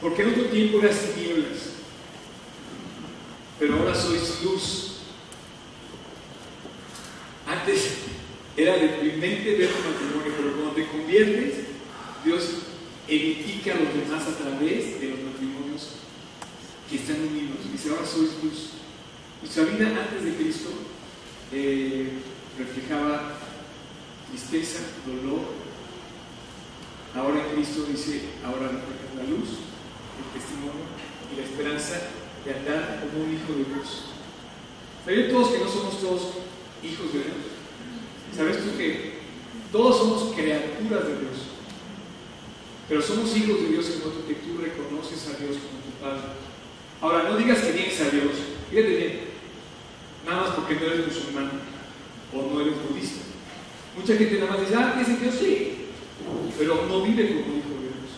[0.01, 1.74] porque en otro tiempo eras tinieblas,
[3.59, 4.91] pero ahora sois luz.
[7.47, 7.97] Antes
[8.57, 11.65] era deprimente ver tu matrimonio, pero cuando te conviertes,
[12.23, 12.43] Dios
[13.07, 15.89] edifica a los demás a través de los matrimonios
[16.89, 17.57] que están unidos.
[17.71, 18.69] Dice, ahora sois luz.
[19.41, 20.69] Nuestra vida antes de Cristo
[21.53, 22.13] eh,
[22.57, 23.33] reflejaba
[24.29, 25.65] tristeza, dolor.
[27.15, 29.49] Ahora Cristo dice, ahora refleja la luz,
[30.19, 30.83] el testimonio
[31.31, 34.15] y la esperanza de andar como un hijo de Dios.
[35.05, 36.21] Pero todos que no somos todos
[36.83, 37.45] hijos de Dios.
[38.35, 39.13] ¿Sabes tú que
[39.71, 41.37] todos somos criaturas de Dios?
[42.87, 46.37] Pero somos hijos de Dios en cuanto que tú reconoces a Dios como tu Padre.
[47.01, 48.31] Ahora, no digas que tienes a Dios,
[48.69, 49.19] fíjate bien,
[50.25, 51.51] nada más porque no eres musulmán
[52.33, 53.21] o no eres budista.
[53.97, 55.35] Mucha gente nada más dice, ah, ¿crees en Dios?
[55.35, 55.73] Sí,
[56.57, 58.11] pero no vive como hijo de Dios.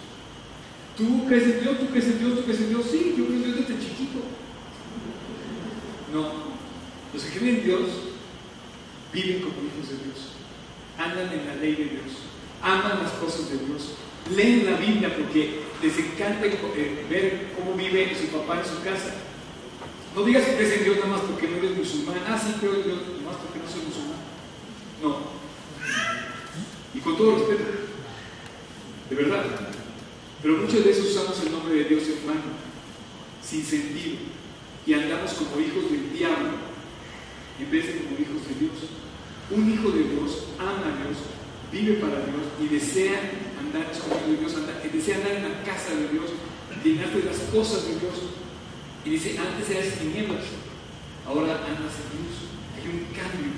[0.97, 1.79] ¿Tú crees en Dios?
[1.79, 2.35] ¿Tú crees en Dios?
[2.35, 2.85] ¿Tú crees en Dios?
[2.91, 3.56] Sí, yo creo en Dios
[6.13, 6.31] No,
[7.13, 7.81] los que creen en Dios
[9.11, 10.33] viven como hijos de Dios,
[10.97, 12.11] andan en la ley de Dios,
[12.61, 13.93] aman las cosas de Dios,
[14.35, 19.15] leen la Biblia porque les encanta eh, ver cómo vive su papá en su casa.
[20.15, 22.17] No digas que crees en Dios nada más porque no eres musulmán.
[22.27, 24.17] Ah, sí, creo en Dios nada más porque no soy musulmán.
[25.01, 25.37] No.
[26.93, 27.63] Y con todo respeto,
[29.09, 29.45] de verdad.
[30.41, 32.66] Pero muchas veces usamos el nombre de Dios en vano,
[33.47, 34.17] sin sentido,
[34.85, 36.67] y andamos como hijos del diablo
[37.59, 38.77] en vez de como hijos de Dios.
[39.49, 41.17] Un hijo de Dios ama a Dios,
[41.71, 43.19] vive para Dios y desea
[43.59, 44.53] andar escondido de Dios,
[44.91, 46.31] desea andar en la casa de Dios,
[46.83, 48.35] llenarte de las cosas de Dios.
[49.05, 50.43] Y dice, antes eras tinieblas,
[51.25, 52.51] ahora andas en luz.
[52.75, 53.55] Hay un cambio,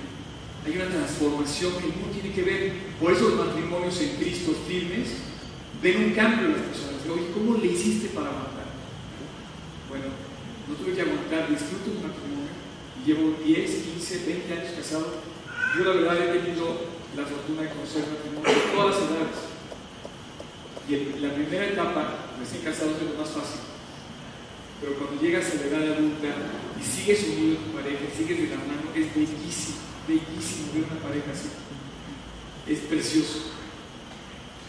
[0.66, 2.74] hay una transformación que no tiene que ver.
[3.02, 5.10] Por eso los matrimonios en Cristo firmes
[5.82, 7.02] ven un cambio en las personas.
[7.12, 8.59] Oye, ¿cómo le hiciste para aguantar?
[9.90, 10.06] Bueno,
[10.68, 12.54] no tuve que aguantar, disfruto un matrimonio
[12.96, 15.08] y llevo 10, 15, 20 años casado.
[15.76, 19.40] Yo la verdad he tenido la fortuna de conocer matrimonio todas las edades.
[20.90, 23.62] Y la primera etapa, recién casado, es lo más fácil.
[24.82, 26.30] Pero cuando llegas a la edad adulta
[26.80, 29.78] y sigues unido a tu pareja, sigues de la mano, es bellísimo,
[30.08, 31.50] bellísimo ver una pareja así.
[32.66, 33.58] Es precioso.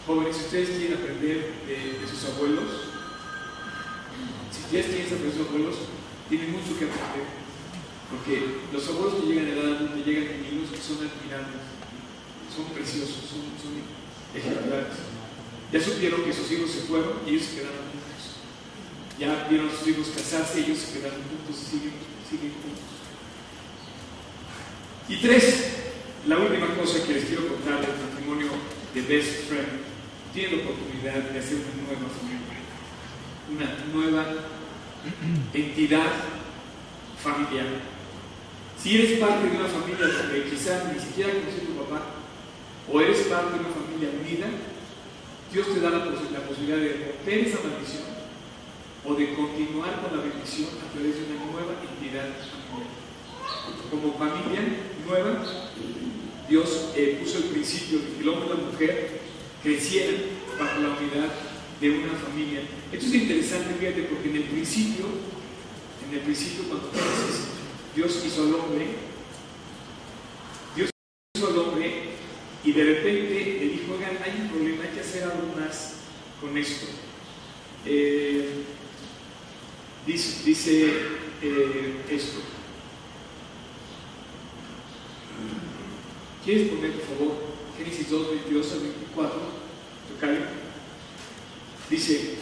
[0.05, 2.90] Jóvenes, si ustedes quieren aprender de, sus abuelos,
[4.71, 5.75] quieren aprender de sus abuelos,
[6.31, 7.27] tienen mucho que aprender.
[8.07, 11.63] Porque los abuelos que llegan a edad adulta, llegan con niños que son admirables,
[12.47, 13.75] son preciosos, son, son
[14.33, 15.11] ejemplares.
[15.71, 17.91] Ya supieron que sus hijos se fueron y ellos se quedaron
[19.21, 21.93] ya vieron a sus hijos casarse, ellos se quedaron juntos y siguen,
[22.25, 22.89] siguen juntos.
[25.07, 25.93] Y tres,
[26.25, 28.49] la última cosa que les quiero contar del matrimonio
[28.95, 29.77] de Best Friend,
[30.33, 32.65] tiene la oportunidad de hacer una nueva familia,
[33.53, 34.25] una nueva
[35.53, 36.11] entidad
[37.21, 37.65] familiar.
[38.81, 42.01] Si eres parte de una familia donde quizás ni siquiera conoces a tu papá,
[42.91, 44.47] o eres parte de una familia unida,
[45.51, 48.03] Dios te da la, posibilidad de romper esa maldición
[49.05, 52.29] o de continuar con la bendición a través de una nueva entidad
[53.89, 54.61] Como familia
[55.05, 55.43] nueva,
[56.47, 59.21] Dios eh, puso el principio de que el hombre y la mujer
[59.61, 60.15] crecieran
[60.57, 61.50] bajo la unidad
[61.81, 62.61] de una familia.
[62.91, 65.05] Esto es interesante, fíjate, porque en el principio,
[66.07, 66.91] en el principio cuando
[67.95, 68.85] Dios hizo al hombre,
[70.75, 70.89] Dios
[71.35, 72.11] hizo al hombre
[72.63, 75.95] y de repente le dijo, oigan, hay un problema, hay que hacer algo más
[76.39, 76.85] con esto.
[77.87, 78.63] Eh,
[80.05, 80.93] dice,
[81.41, 82.41] eh, esto.
[86.45, 87.37] ¿Quieres poner, por favor,
[87.77, 89.61] Génesis 2, 22 al 24?
[91.91, 92.35] Dice,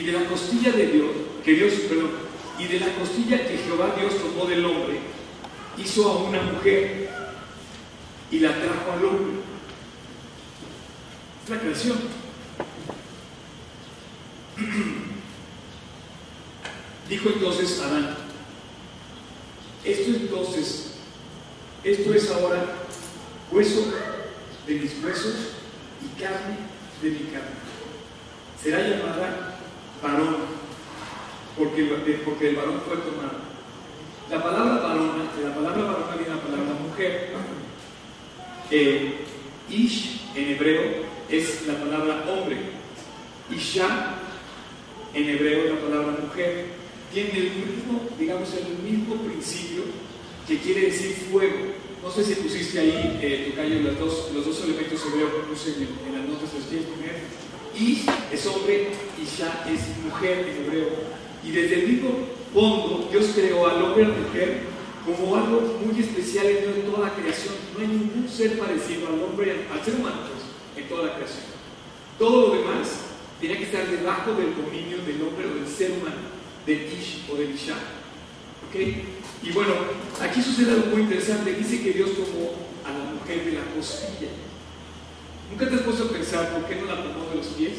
[0.00, 1.10] y de la costilla de Dios,
[1.44, 1.74] que Dios,
[2.58, 4.98] y de la costilla que Jehová Dios tomó del hombre,
[5.76, 7.10] hizo a una mujer
[8.30, 9.32] y la trajo al hombre.
[11.44, 11.98] Es la creación.
[17.10, 18.16] Dijo entonces Adán,
[19.84, 20.92] esto entonces,
[21.82, 22.64] esto es ahora
[23.50, 23.92] hueso
[24.64, 25.34] de mis huesos
[26.04, 26.56] y carne
[27.02, 27.50] de mi carne.
[28.62, 29.58] Será llamada
[30.02, 30.36] varón,
[31.58, 31.84] porque,
[32.24, 33.40] porque el varón fue tomado.
[34.30, 37.30] La palabra varona, la palabra varona viene la palabra mujer.
[38.70, 39.24] Eh,
[39.68, 40.82] ish en hebreo
[41.28, 42.56] es la palabra hombre.
[43.50, 44.14] Isha
[45.12, 46.80] en hebreo es la palabra mujer
[47.12, 49.82] tiene el mismo, digamos, el mismo principio
[50.46, 51.56] que quiere decir fuego.
[52.02, 55.70] No sé si pusiste ahí, eh, Tocayo, los dos, los dos elementos hebreos que puse
[55.70, 57.20] en, las notas, los quieres poner.
[57.76, 58.88] Y es hombre
[59.38, 60.88] ya es mujer en hebreo.
[61.44, 62.10] Y desde el mismo
[62.52, 64.60] fondo, Dios creó al hombre y a la mujer
[65.04, 67.54] como algo muy especial en toda la creación.
[67.74, 71.44] No hay ningún ser parecido al hombre, al ser humano, pues, en toda la creación.
[72.18, 73.00] Todo lo demás
[73.40, 76.30] tiene que estar debajo del dominio del hombre o del ser humano
[76.66, 77.76] del Ish o del Isha.
[78.68, 79.19] ¿Ok?
[79.42, 79.72] Y bueno,
[80.20, 81.54] aquí sucede algo muy interesante.
[81.54, 82.52] Dice que Dios tomó
[82.84, 84.28] a la mujer de la costilla.
[85.50, 87.72] ¿Nunca te has puesto a pensar por qué no la tomó de los pies?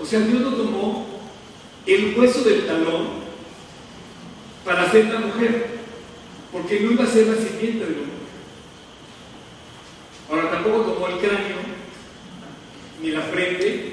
[0.00, 1.06] O sea, Dios no tomó
[1.86, 3.26] el hueso del talón
[4.64, 5.78] para hacer la mujer,
[6.52, 8.16] porque no iba a ser la sirvienta del hombre.
[10.28, 11.56] Ahora tampoco tomó el cráneo,
[13.00, 13.92] ni la frente,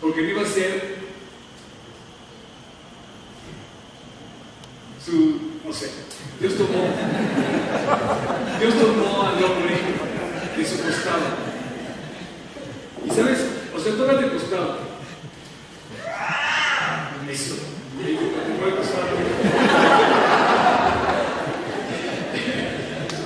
[0.00, 0.98] porque no iba a ser
[5.04, 5.90] su, no sé,
[6.40, 6.88] Dios tomó,
[8.60, 9.76] Dios tomó al hombre
[10.56, 11.26] de su costado.
[13.06, 13.38] Y sabes,
[13.74, 14.88] o sea, tú hablas de costado.
[17.30, 17.56] Eso,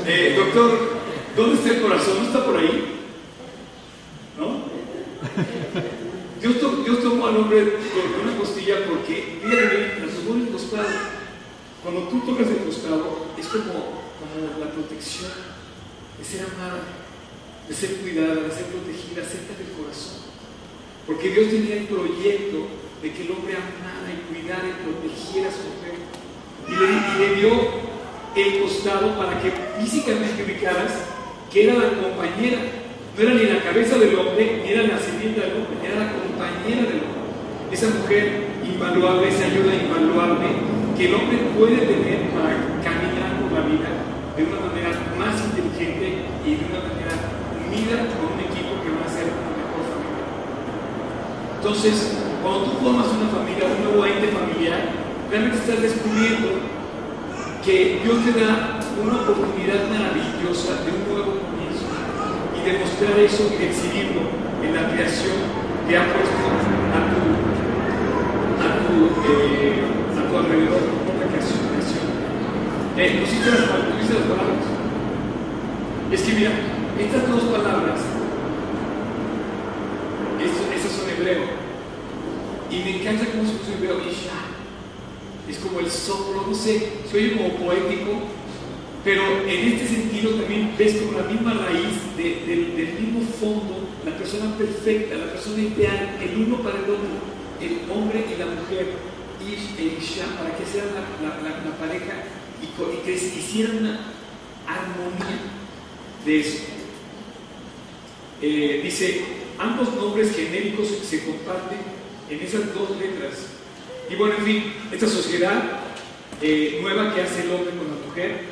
[0.06, 0.98] eh, doctor,
[1.36, 2.18] ¿dónde está el corazón?
[2.18, 2.88] ¿No está por ahí?
[6.40, 10.88] Dios, tomó al hombre con una costilla porque, fíjate bien, nos tomó el costado.
[11.84, 13.72] Cuando tú tocas el costado, es como,
[14.18, 15.30] como la protección,
[16.18, 16.82] de ser amada,
[17.68, 20.26] de ser cuidada, de ser protegida cerca del corazón.
[21.06, 22.66] Porque Dios tenía el proyecto
[23.02, 25.98] de que el hombre amara y cuidara y protegiera a su mujer.
[26.70, 27.50] Y le, y le dio
[28.36, 29.50] el costado para que
[29.80, 30.92] físicamente ubicaras
[31.50, 32.60] que era la compañera.
[33.18, 36.12] No era ni la cabeza del hombre, ni era la sirvienta del hombre, era la
[36.14, 37.26] compañera del hombre.
[37.72, 40.46] Esa mujer invaluable, esa ayuda invaluable
[40.96, 43.90] que el hombre puede tener para caminar por la vida
[44.36, 47.12] de una manera más inteligente y de una manera
[47.66, 50.24] unida con un equipo que va a ser una mejor familia.
[51.56, 54.88] Entonces, cuando tú formas una familia, un nuevo ente familiar,
[55.30, 56.48] realmente estás descubriendo
[57.64, 61.88] que Dios te da una oportunidad maravillosa de un nuevo comienzo
[62.52, 64.28] y demostrar eso y exhibirlo
[64.62, 65.38] en la creación
[65.88, 66.44] que ha puesto
[66.92, 67.22] a tu,
[68.60, 69.84] a tu, eh,
[70.18, 70.82] a tu alrededor,
[71.18, 71.72] la creación.
[72.96, 74.64] Eh, ¿Pusiste las, palabras?
[76.12, 76.50] Es que mira,
[77.00, 78.00] estas dos palabras,
[80.76, 81.42] esas son hebreo.
[82.70, 84.36] Y me encanta cómo se puso hebreo, Isha.
[85.48, 88.28] Es como el soplo, no sé, soy como poético,
[89.04, 93.88] pero en este sentido también ves como la misma raíz de, de, del mismo fondo,
[94.04, 98.46] la persona perfecta, la persona ideal, el uno para el otro, el hombre y la
[98.46, 98.92] mujer,
[99.42, 102.14] Ish e Isha, para que sean la, pareja
[102.62, 104.00] y, y, que hicieran una
[104.66, 105.38] armonía
[106.24, 106.58] de eso.
[108.40, 109.22] Eh, dice,
[109.58, 111.78] ambos nombres genéricos se comparten
[112.30, 113.46] en esas dos letras.
[114.08, 115.80] Y bueno, en fin, esta sociedad
[116.40, 118.51] eh, nueva que hace el hombre con la mujer,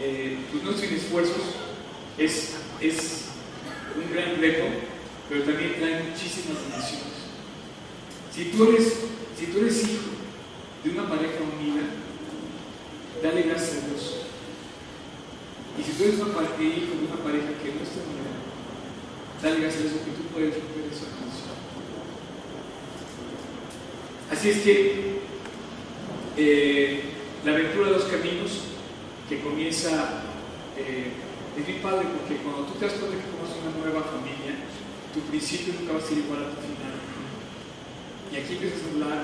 [0.00, 1.42] eh, pues no sin esfuerzos,
[2.18, 3.24] es, es
[3.96, 4.64] un gran reto,
[5.28, 7.16] pero también trae muchísimas bendiciones.
[8.34, 8.92] Si tú eres,
[9.38, 10.10] si tú eres hijo
[10.84, 11.82] de una pareja unida,
[13.22, 14.16] dale gracias a Dios.
[15.78, 18.36] Y si tú eres una hijo de una pareja que no está unida,
[19.42, 21.56] dale gracias a Dios que tú puedes romper esa relación.
[24.30, 25.20] Así es que
[26.36, 27.00] eh,
[27.44, 28.65] la aventura de los caminos
[29.28, 30.22] que comienza
[30.76, 31.10] eh,
[31.56, 34.60] es muy padre porque cuando tú te das cuenta que conoces una nueva familia,
[35.14, 36.96] tu principio nunca va a ser igual a tu final.
[38.28, 39.18] Y aquí empiezas a hablar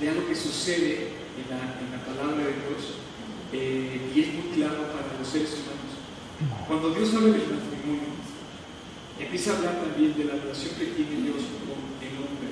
[0.00, 2.98] de algo que sucede en la, en la palabra de Dios
[3.52, 6.02] eh, y es muy claro para los seres humanos.
[6.66, 8.18] Cuando Dios habla del matrimonio,
[9.18, 12.50] empieza a hablar también de la relación que tiene Dios con el hombre,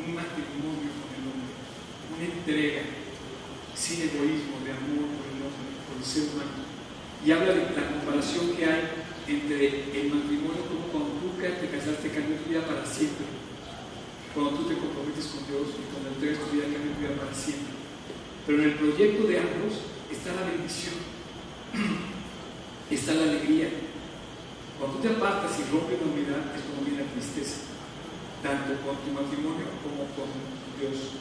[0.00, 1.52] un matrimonio con el hombre,
[2.08, 3.04] una entrega
[3.76, 6.64] sin egoísmo, de amor por el hombre, el ser humano.
[7.24, 12.12] Y habla de la comparación que hay entre el matrimonio como cuando tú te casaste
[12.12, 13.24] cambia tu vida para siempre.
[14.34, 17.32] Cuando tú te comprometes con Dios y cuando entregas tu vida cambia tu vida para
[17.32, 17.72] siempre.
[18.44, 19.72] Pero en el proyecto de ambos
[20.12, 21.00] está la bendición,
[22.90, 23.72] está la alegría.
[24.78, 27.72] Cuando tú te apartas y rompes la unidad es como viene tristeza,
[28.42, 30.28] tanto con tu matrimonio como con
[30.76, 31.16] Dios.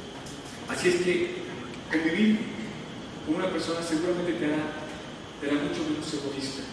[0.67, 1.43] Así es que
[1.87, 2.52] convivir
[3.25, 4.83] con una persona seguramente te hará,
[5.39, 6.63] te hará mucho menos egoísta.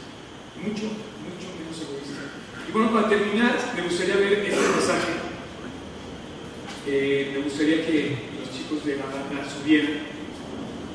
[0.59, 2.23] Mucho, mucho menos egoísta.
[2.69, 5.13] Y bueno, para terminar, me gustaría ver este mensaje.
[6.87, 10.21] Eh, me gustaría que los chicos de la banda subieran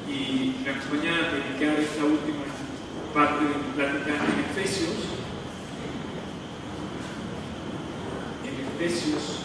[0.10, 2.44] y me acompañaran a predicar esta última
[3.14, 4.96] parte de mi plática en Efesios.
[8.44, 9.40] En Efesios,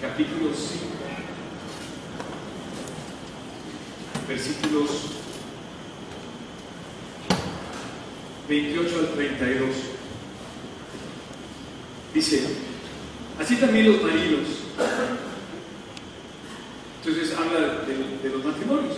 [0.00, 1.01] capítulo 5
[4.28, 4.90] versículos
[8.48, 9.68] 28 al 32.
[12.14, 12.42] Dice,
[13.38, 14.46] así también los maridos.
[16.98, 18.96] Entonces habla de, los matrimonios.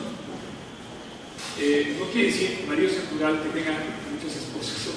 [1.58, 3.78] Eh, no quiere decir marido es que tenga
[4.12, 4.76] muchas esposas.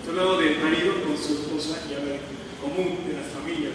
[0.00, 2.16] Estoy hablando del marido con su esposa y habla
[2.60, 3.72] común de las familias.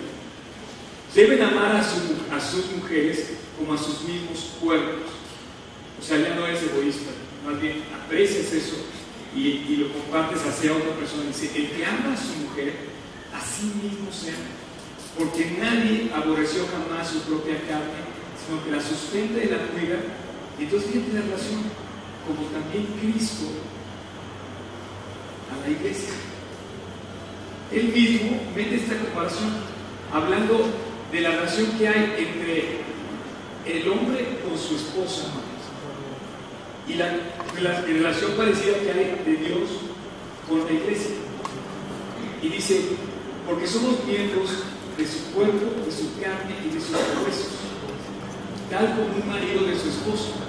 [1.15, 5.20] Deben amar a sus mujeres como a sus mismos cuerpos.
[6.01, 7.11] O sea, ya no eres egoísta,
[7.45, 8.77] más bien aprecias eso
[9.35, 11.27] y, lo compartes hacia otra persona.
[11.27, 12.73] Dice, el que ama a su mujer,
[13.33, 14.49] a sí mismo se ama.
[15.17, 18.01] Porque nadie aborreció jamás su propia carne,
[18.35, 19.99] sino que la sustenta y la cuida.
[20.59, 21.61] Y entonces tiene la relación,
[22.27, 23.45] como también Cristo
[25.51, 26.13] a la iglesia.
[27.71, 29.51] Él mismo mete esta comparación,
[30.11, 30.65] hablando
[31.11, 32.81] de la relación que hay entre
[33.65, 35.27] el hombre con su esposa
[36.91, 37.07] y la,
[37.61, 39.69] la, relación parecida que hay de Dios
[40.47, 41.15] con la iglesia.
[42.41, 42.81] Y dice,
[43.47, 44.49] porque somos miembros
[44.97, 47.53] de su cuerpo, de su carne y de sus huesos,
[48.69, 50.41] tal como un marido de su esposa.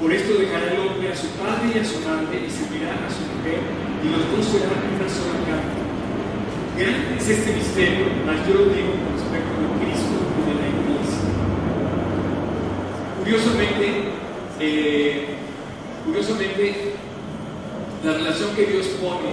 [0.00, 3.08] Por esto dejará el hombre a su padre y a su madre y servirá a
[3.08, 3.60] su mujer
[4.04, 5.86] y los dos serán una sola carne.
[6.76, 10.68] Grande es este misterio, mas yo lo digo con respecto de Cristo y de la
[10.68, 11.26] iglesia.
[13.26, 13.86] Curiosamente,
[14.60, 15.26] eh,
[16.04, 16.92] curiosamente,
[18.04, 19.30] la relación que Dios pone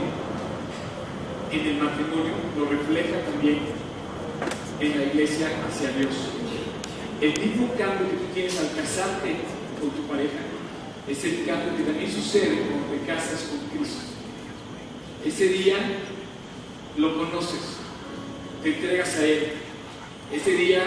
[1.52, 3.60] en el matrimonio lo refleja también
[4.80, 6.10] en la iglesia hacia Dios.
[7.22, 9.36] El mismo cambio que tú tienes al casarte
[9.80, 10.42] con tu pareja
[11.08, 14.02] es el cambio que también sucede cuando te casas con Cristo.
[15.24, 15.78] Ese día
[16.98, 17.78] lo conoces,
[18.64, 19.52] te entregas a Él.
[20.34, 20.82] Ese día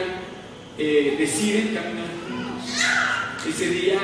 [0.77, 2.46] eh, deciden caminar.
[3.49, 4.01] Ese día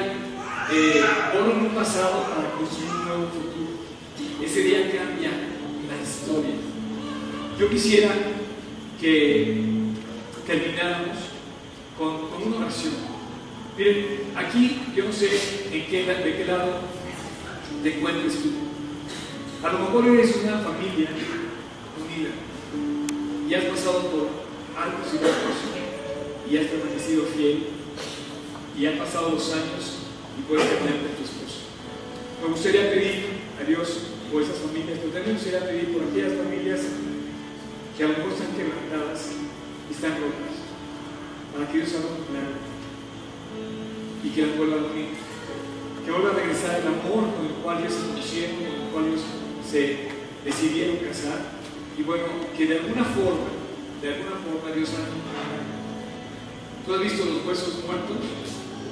[0.72, 4.42] eh, ponen un pasado para construir un nuevo futuro.
[4.42, 5.30] Ese día cambia
[5.88, 6.54] la historia.
[7.58, 8.10] Yo quisiera
[9.00, 9.62] que
[10.46, 11.16] termináramos
[11.98, 12.92] con, una oración.
[13.76, 15.28] Miren, aquí yo no sé
[15.72, 16.80] en qué, de qué lado
[17.82, 18.50] te encuentres tú.
[19.66, 21.08] A lo mejor eres una familia
[21.98, 22.30] unida
[23.48, 24.28] y has pasado por
[24.80, 27.81] altos y y has permanecido fiel
[28.78, 30.08] y han pasado los años
[30.38, 31.68] y puedes tener con tu esposo.
[32.40, 33.26] Me gustaría pedir
[33.60, 33.88] a Dios
[34.32, 36.80] por esas familias, pero también me gustaría pedir por aquellas familias
[37.96, 39.20] que a lo mejor están quebrantadas
[39.88, 40.56] y están rotas,
[41.52, 42.50] para que Dios haga un plan
[44.24, 45.12] y que las vuelva a unir,
[46.04, 49.04] que vuelva a regresar el amor con el cual ellos se conocieron, con el cual
[49.06, 49.24] ellos
[49.68, 50.08] se
[50.44, 51.60] decidieron casar,
[51.98, 52.24] y bueno,
[52.56, 53.52] que de alguna forma,
[54.00, 55.60] de alguna forma Dios haga un plan.
[56.86, 58.16] ¿Tú has visto los huesos muertos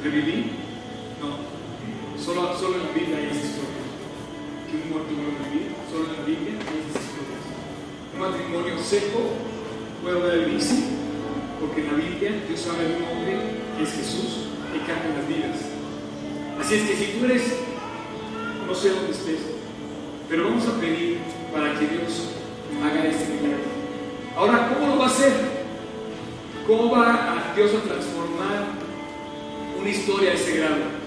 [0.03, 0.53] revivir?
[1.21, 3.85] No, solo, solo en la Biblia hay esa historia.
[4.67, 7.45] Que un a vivir, solo en la Biblia hay esas historias.
[8.15, 9.21] Un matrimonio seco
[10.03, 10.85] puede vivir, sí,
[11.61, 13.39] porque en la Biblia Dios habla de un hombre
[13.77, 15.59] que es Jesús que cambia las vidas.
[16.61, 17.57] Así es que si tú eres,
[18.67, 19.41] no sé dónde estés,
[20.29, 21.19] pero vamos a pedir
[21.53, 22.31] para que Dios
[22.83, 23.69] haga este milagro.
[24.37, 25.33] Ahora, ¿cómo lo va a hacer?
[26.67, 28.90] ¿Cómo va a Dios a transformar
[29.81, 31.01] una historia de ese grado?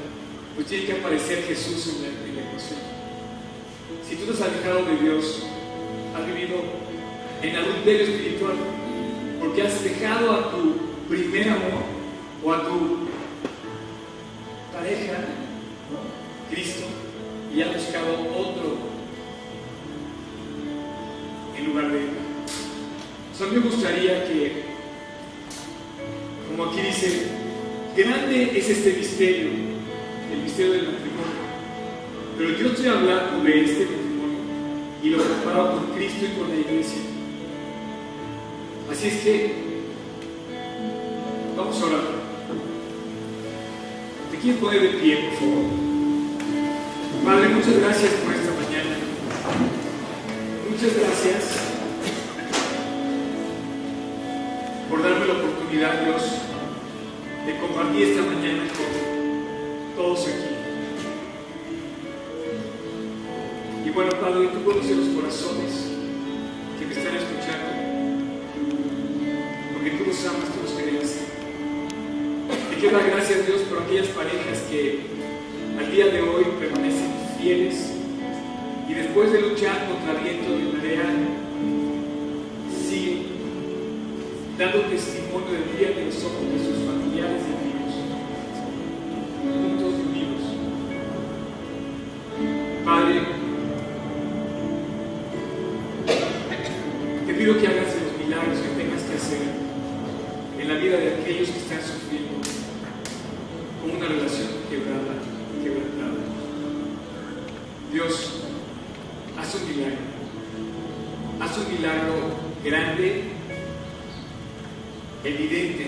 [0.56, 2.80] Pues tiene que aparecer Jesús en la, en la ecuación.
[4.08, 5.44] Si tú te has alejado de Dios,
[6.16, 6.58] has vivido
[7.42, 8.56] en adulterio espiritual,
[9.40, 10.76] porque has dejado a tu
[11.10, 11.84] primer amor
[12.44, 13.08] o a tu
[14.74, 15.14] pareja.
[16.50, 16.86] Cristo,
[17.56, 18.78] y has buscado otro
[21.58, 22.10] en lugar de él.
[23.34, 24.63] O sea, me gustaría que,
[27.96, 29.50] grande es este misterio,
[30.32, 31.34] el misterio del matrimonio,
[32.38, 34.40] pero yo estoy hablando de este matrimonio
[35.04, 37.02] y lo comparo con Cristo y con la iglesia.
[38.92, 39.56] Así es que
[41.56, 42.02] vamos a orar.
[44.32, 45.64] ¿Te quieres poner de pie, por favor?
[47.26, 48.98] Padre, muchas gracias por esta mañana.
[50.70, 51.64] Muchas gracias
[54.90, 56.43] por darme la oportunidad, Dios,
[57.64, 60.50] de compartir esta mañana con todos aquí.
[63.86, 65.92] Y bueno, Padre, tú conoces los corazones
[66.80, 67.70] que me están escuchando
[69.74, 71.20] porque tú los amas, tú los querías.
[72.70, 75.02] Te quiero dar gracias, Dios, por aquellas parejas que
[75.78, 77.94] al día de hoy permanecen fieles
[78.90, 81.06] y después de luchar contra viento y marea,
[82.88, 83.24] siguen
[84.58, 86.93] dando testimonio del día de los ojos de sus
[100.98, 102.34] de aquellos que están sufriendo
[103.82, 105.16] con una relación quebrada,
[105.62, 106.24] quebrantada.
[107.92, 108.44] Dios,
[109.38, 109.98] haz un milagro.
[111.40, 112.14] Haz un milagro
[112.64, 113.24] grande,
[115.24, 115.88] evidente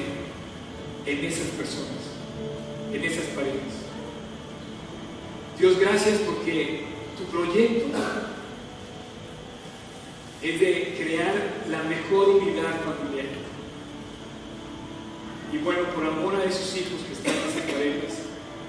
[1.05, 2.03] en esas personas,
[2.91, 3.85] en esas parejas.
[5.59, 6.83] Dios, gracias porque
[7.17, 7.97] tu proyecto
[10.41, 11.33] es de crear
[11.69, 13.44] la mejor unidad familiar.
[15.95, 18.19] Por amor a esos hijos que están en esas parejas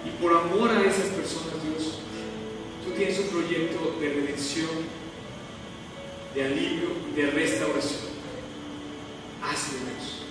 [0.06, 1.98] y por amor a esas personas, Dios,
[2.84, 4.70] tú tienes un proyecto de redención,
[6.36, 8.14] de alivio, de restauración.
[9.42, 10.22] Hazlo, Dios.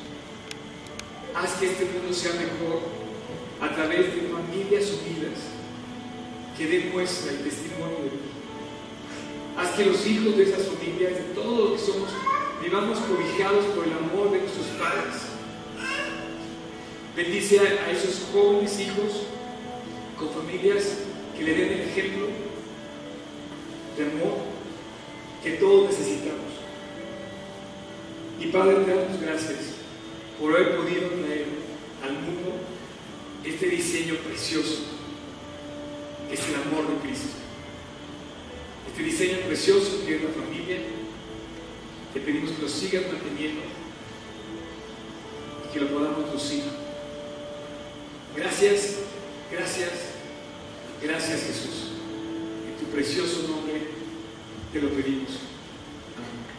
[1.36, 2.80] Haz que este mundo sea mejor
[3.60, 5.39] a través de familias unidas
[6.58, 8.36] que demuestra el testimonio de Dios.
[9.58, 12.10] Haz que los hijos de esas familias, de todos los que somos,
[12.64, 15.25] vivamos cobijados por el amor de nuestros padres.
[17.16, 19.24] Bendice a, esos jóvenes hijos
[20.20, 20.97] con familias
[21.38, 22.28] que le den el ejemplo
[23.97, 24.39] de amor
[25.41, 26.51] que todos necesitamos.
[28.38, 29.59] Y Padre, te damos gracias
[30.38, 31.45] por haber podido traer
[32.03, 32.51] al mundo
[33.45, 34.80] este diseño precioso,
[36.28, 37.30] que es el amor de Cristo.
[38.89, 40.80] Este diseño precioso que es la familia,
[42.13, 43.61] te pedimos que lo sigas manteniendo
[45.63, 46.85] y que lo podamos lucir.
[48.36, 48.96] Gracias,
[49.52, 49.92] gracias,
[51.02, 51.92] gracias Jesús.
[52.68, 53.82] En tu precioso nombre
[54.74, 55.30] te lo pedimos.
[56.16, 56.55] Fluye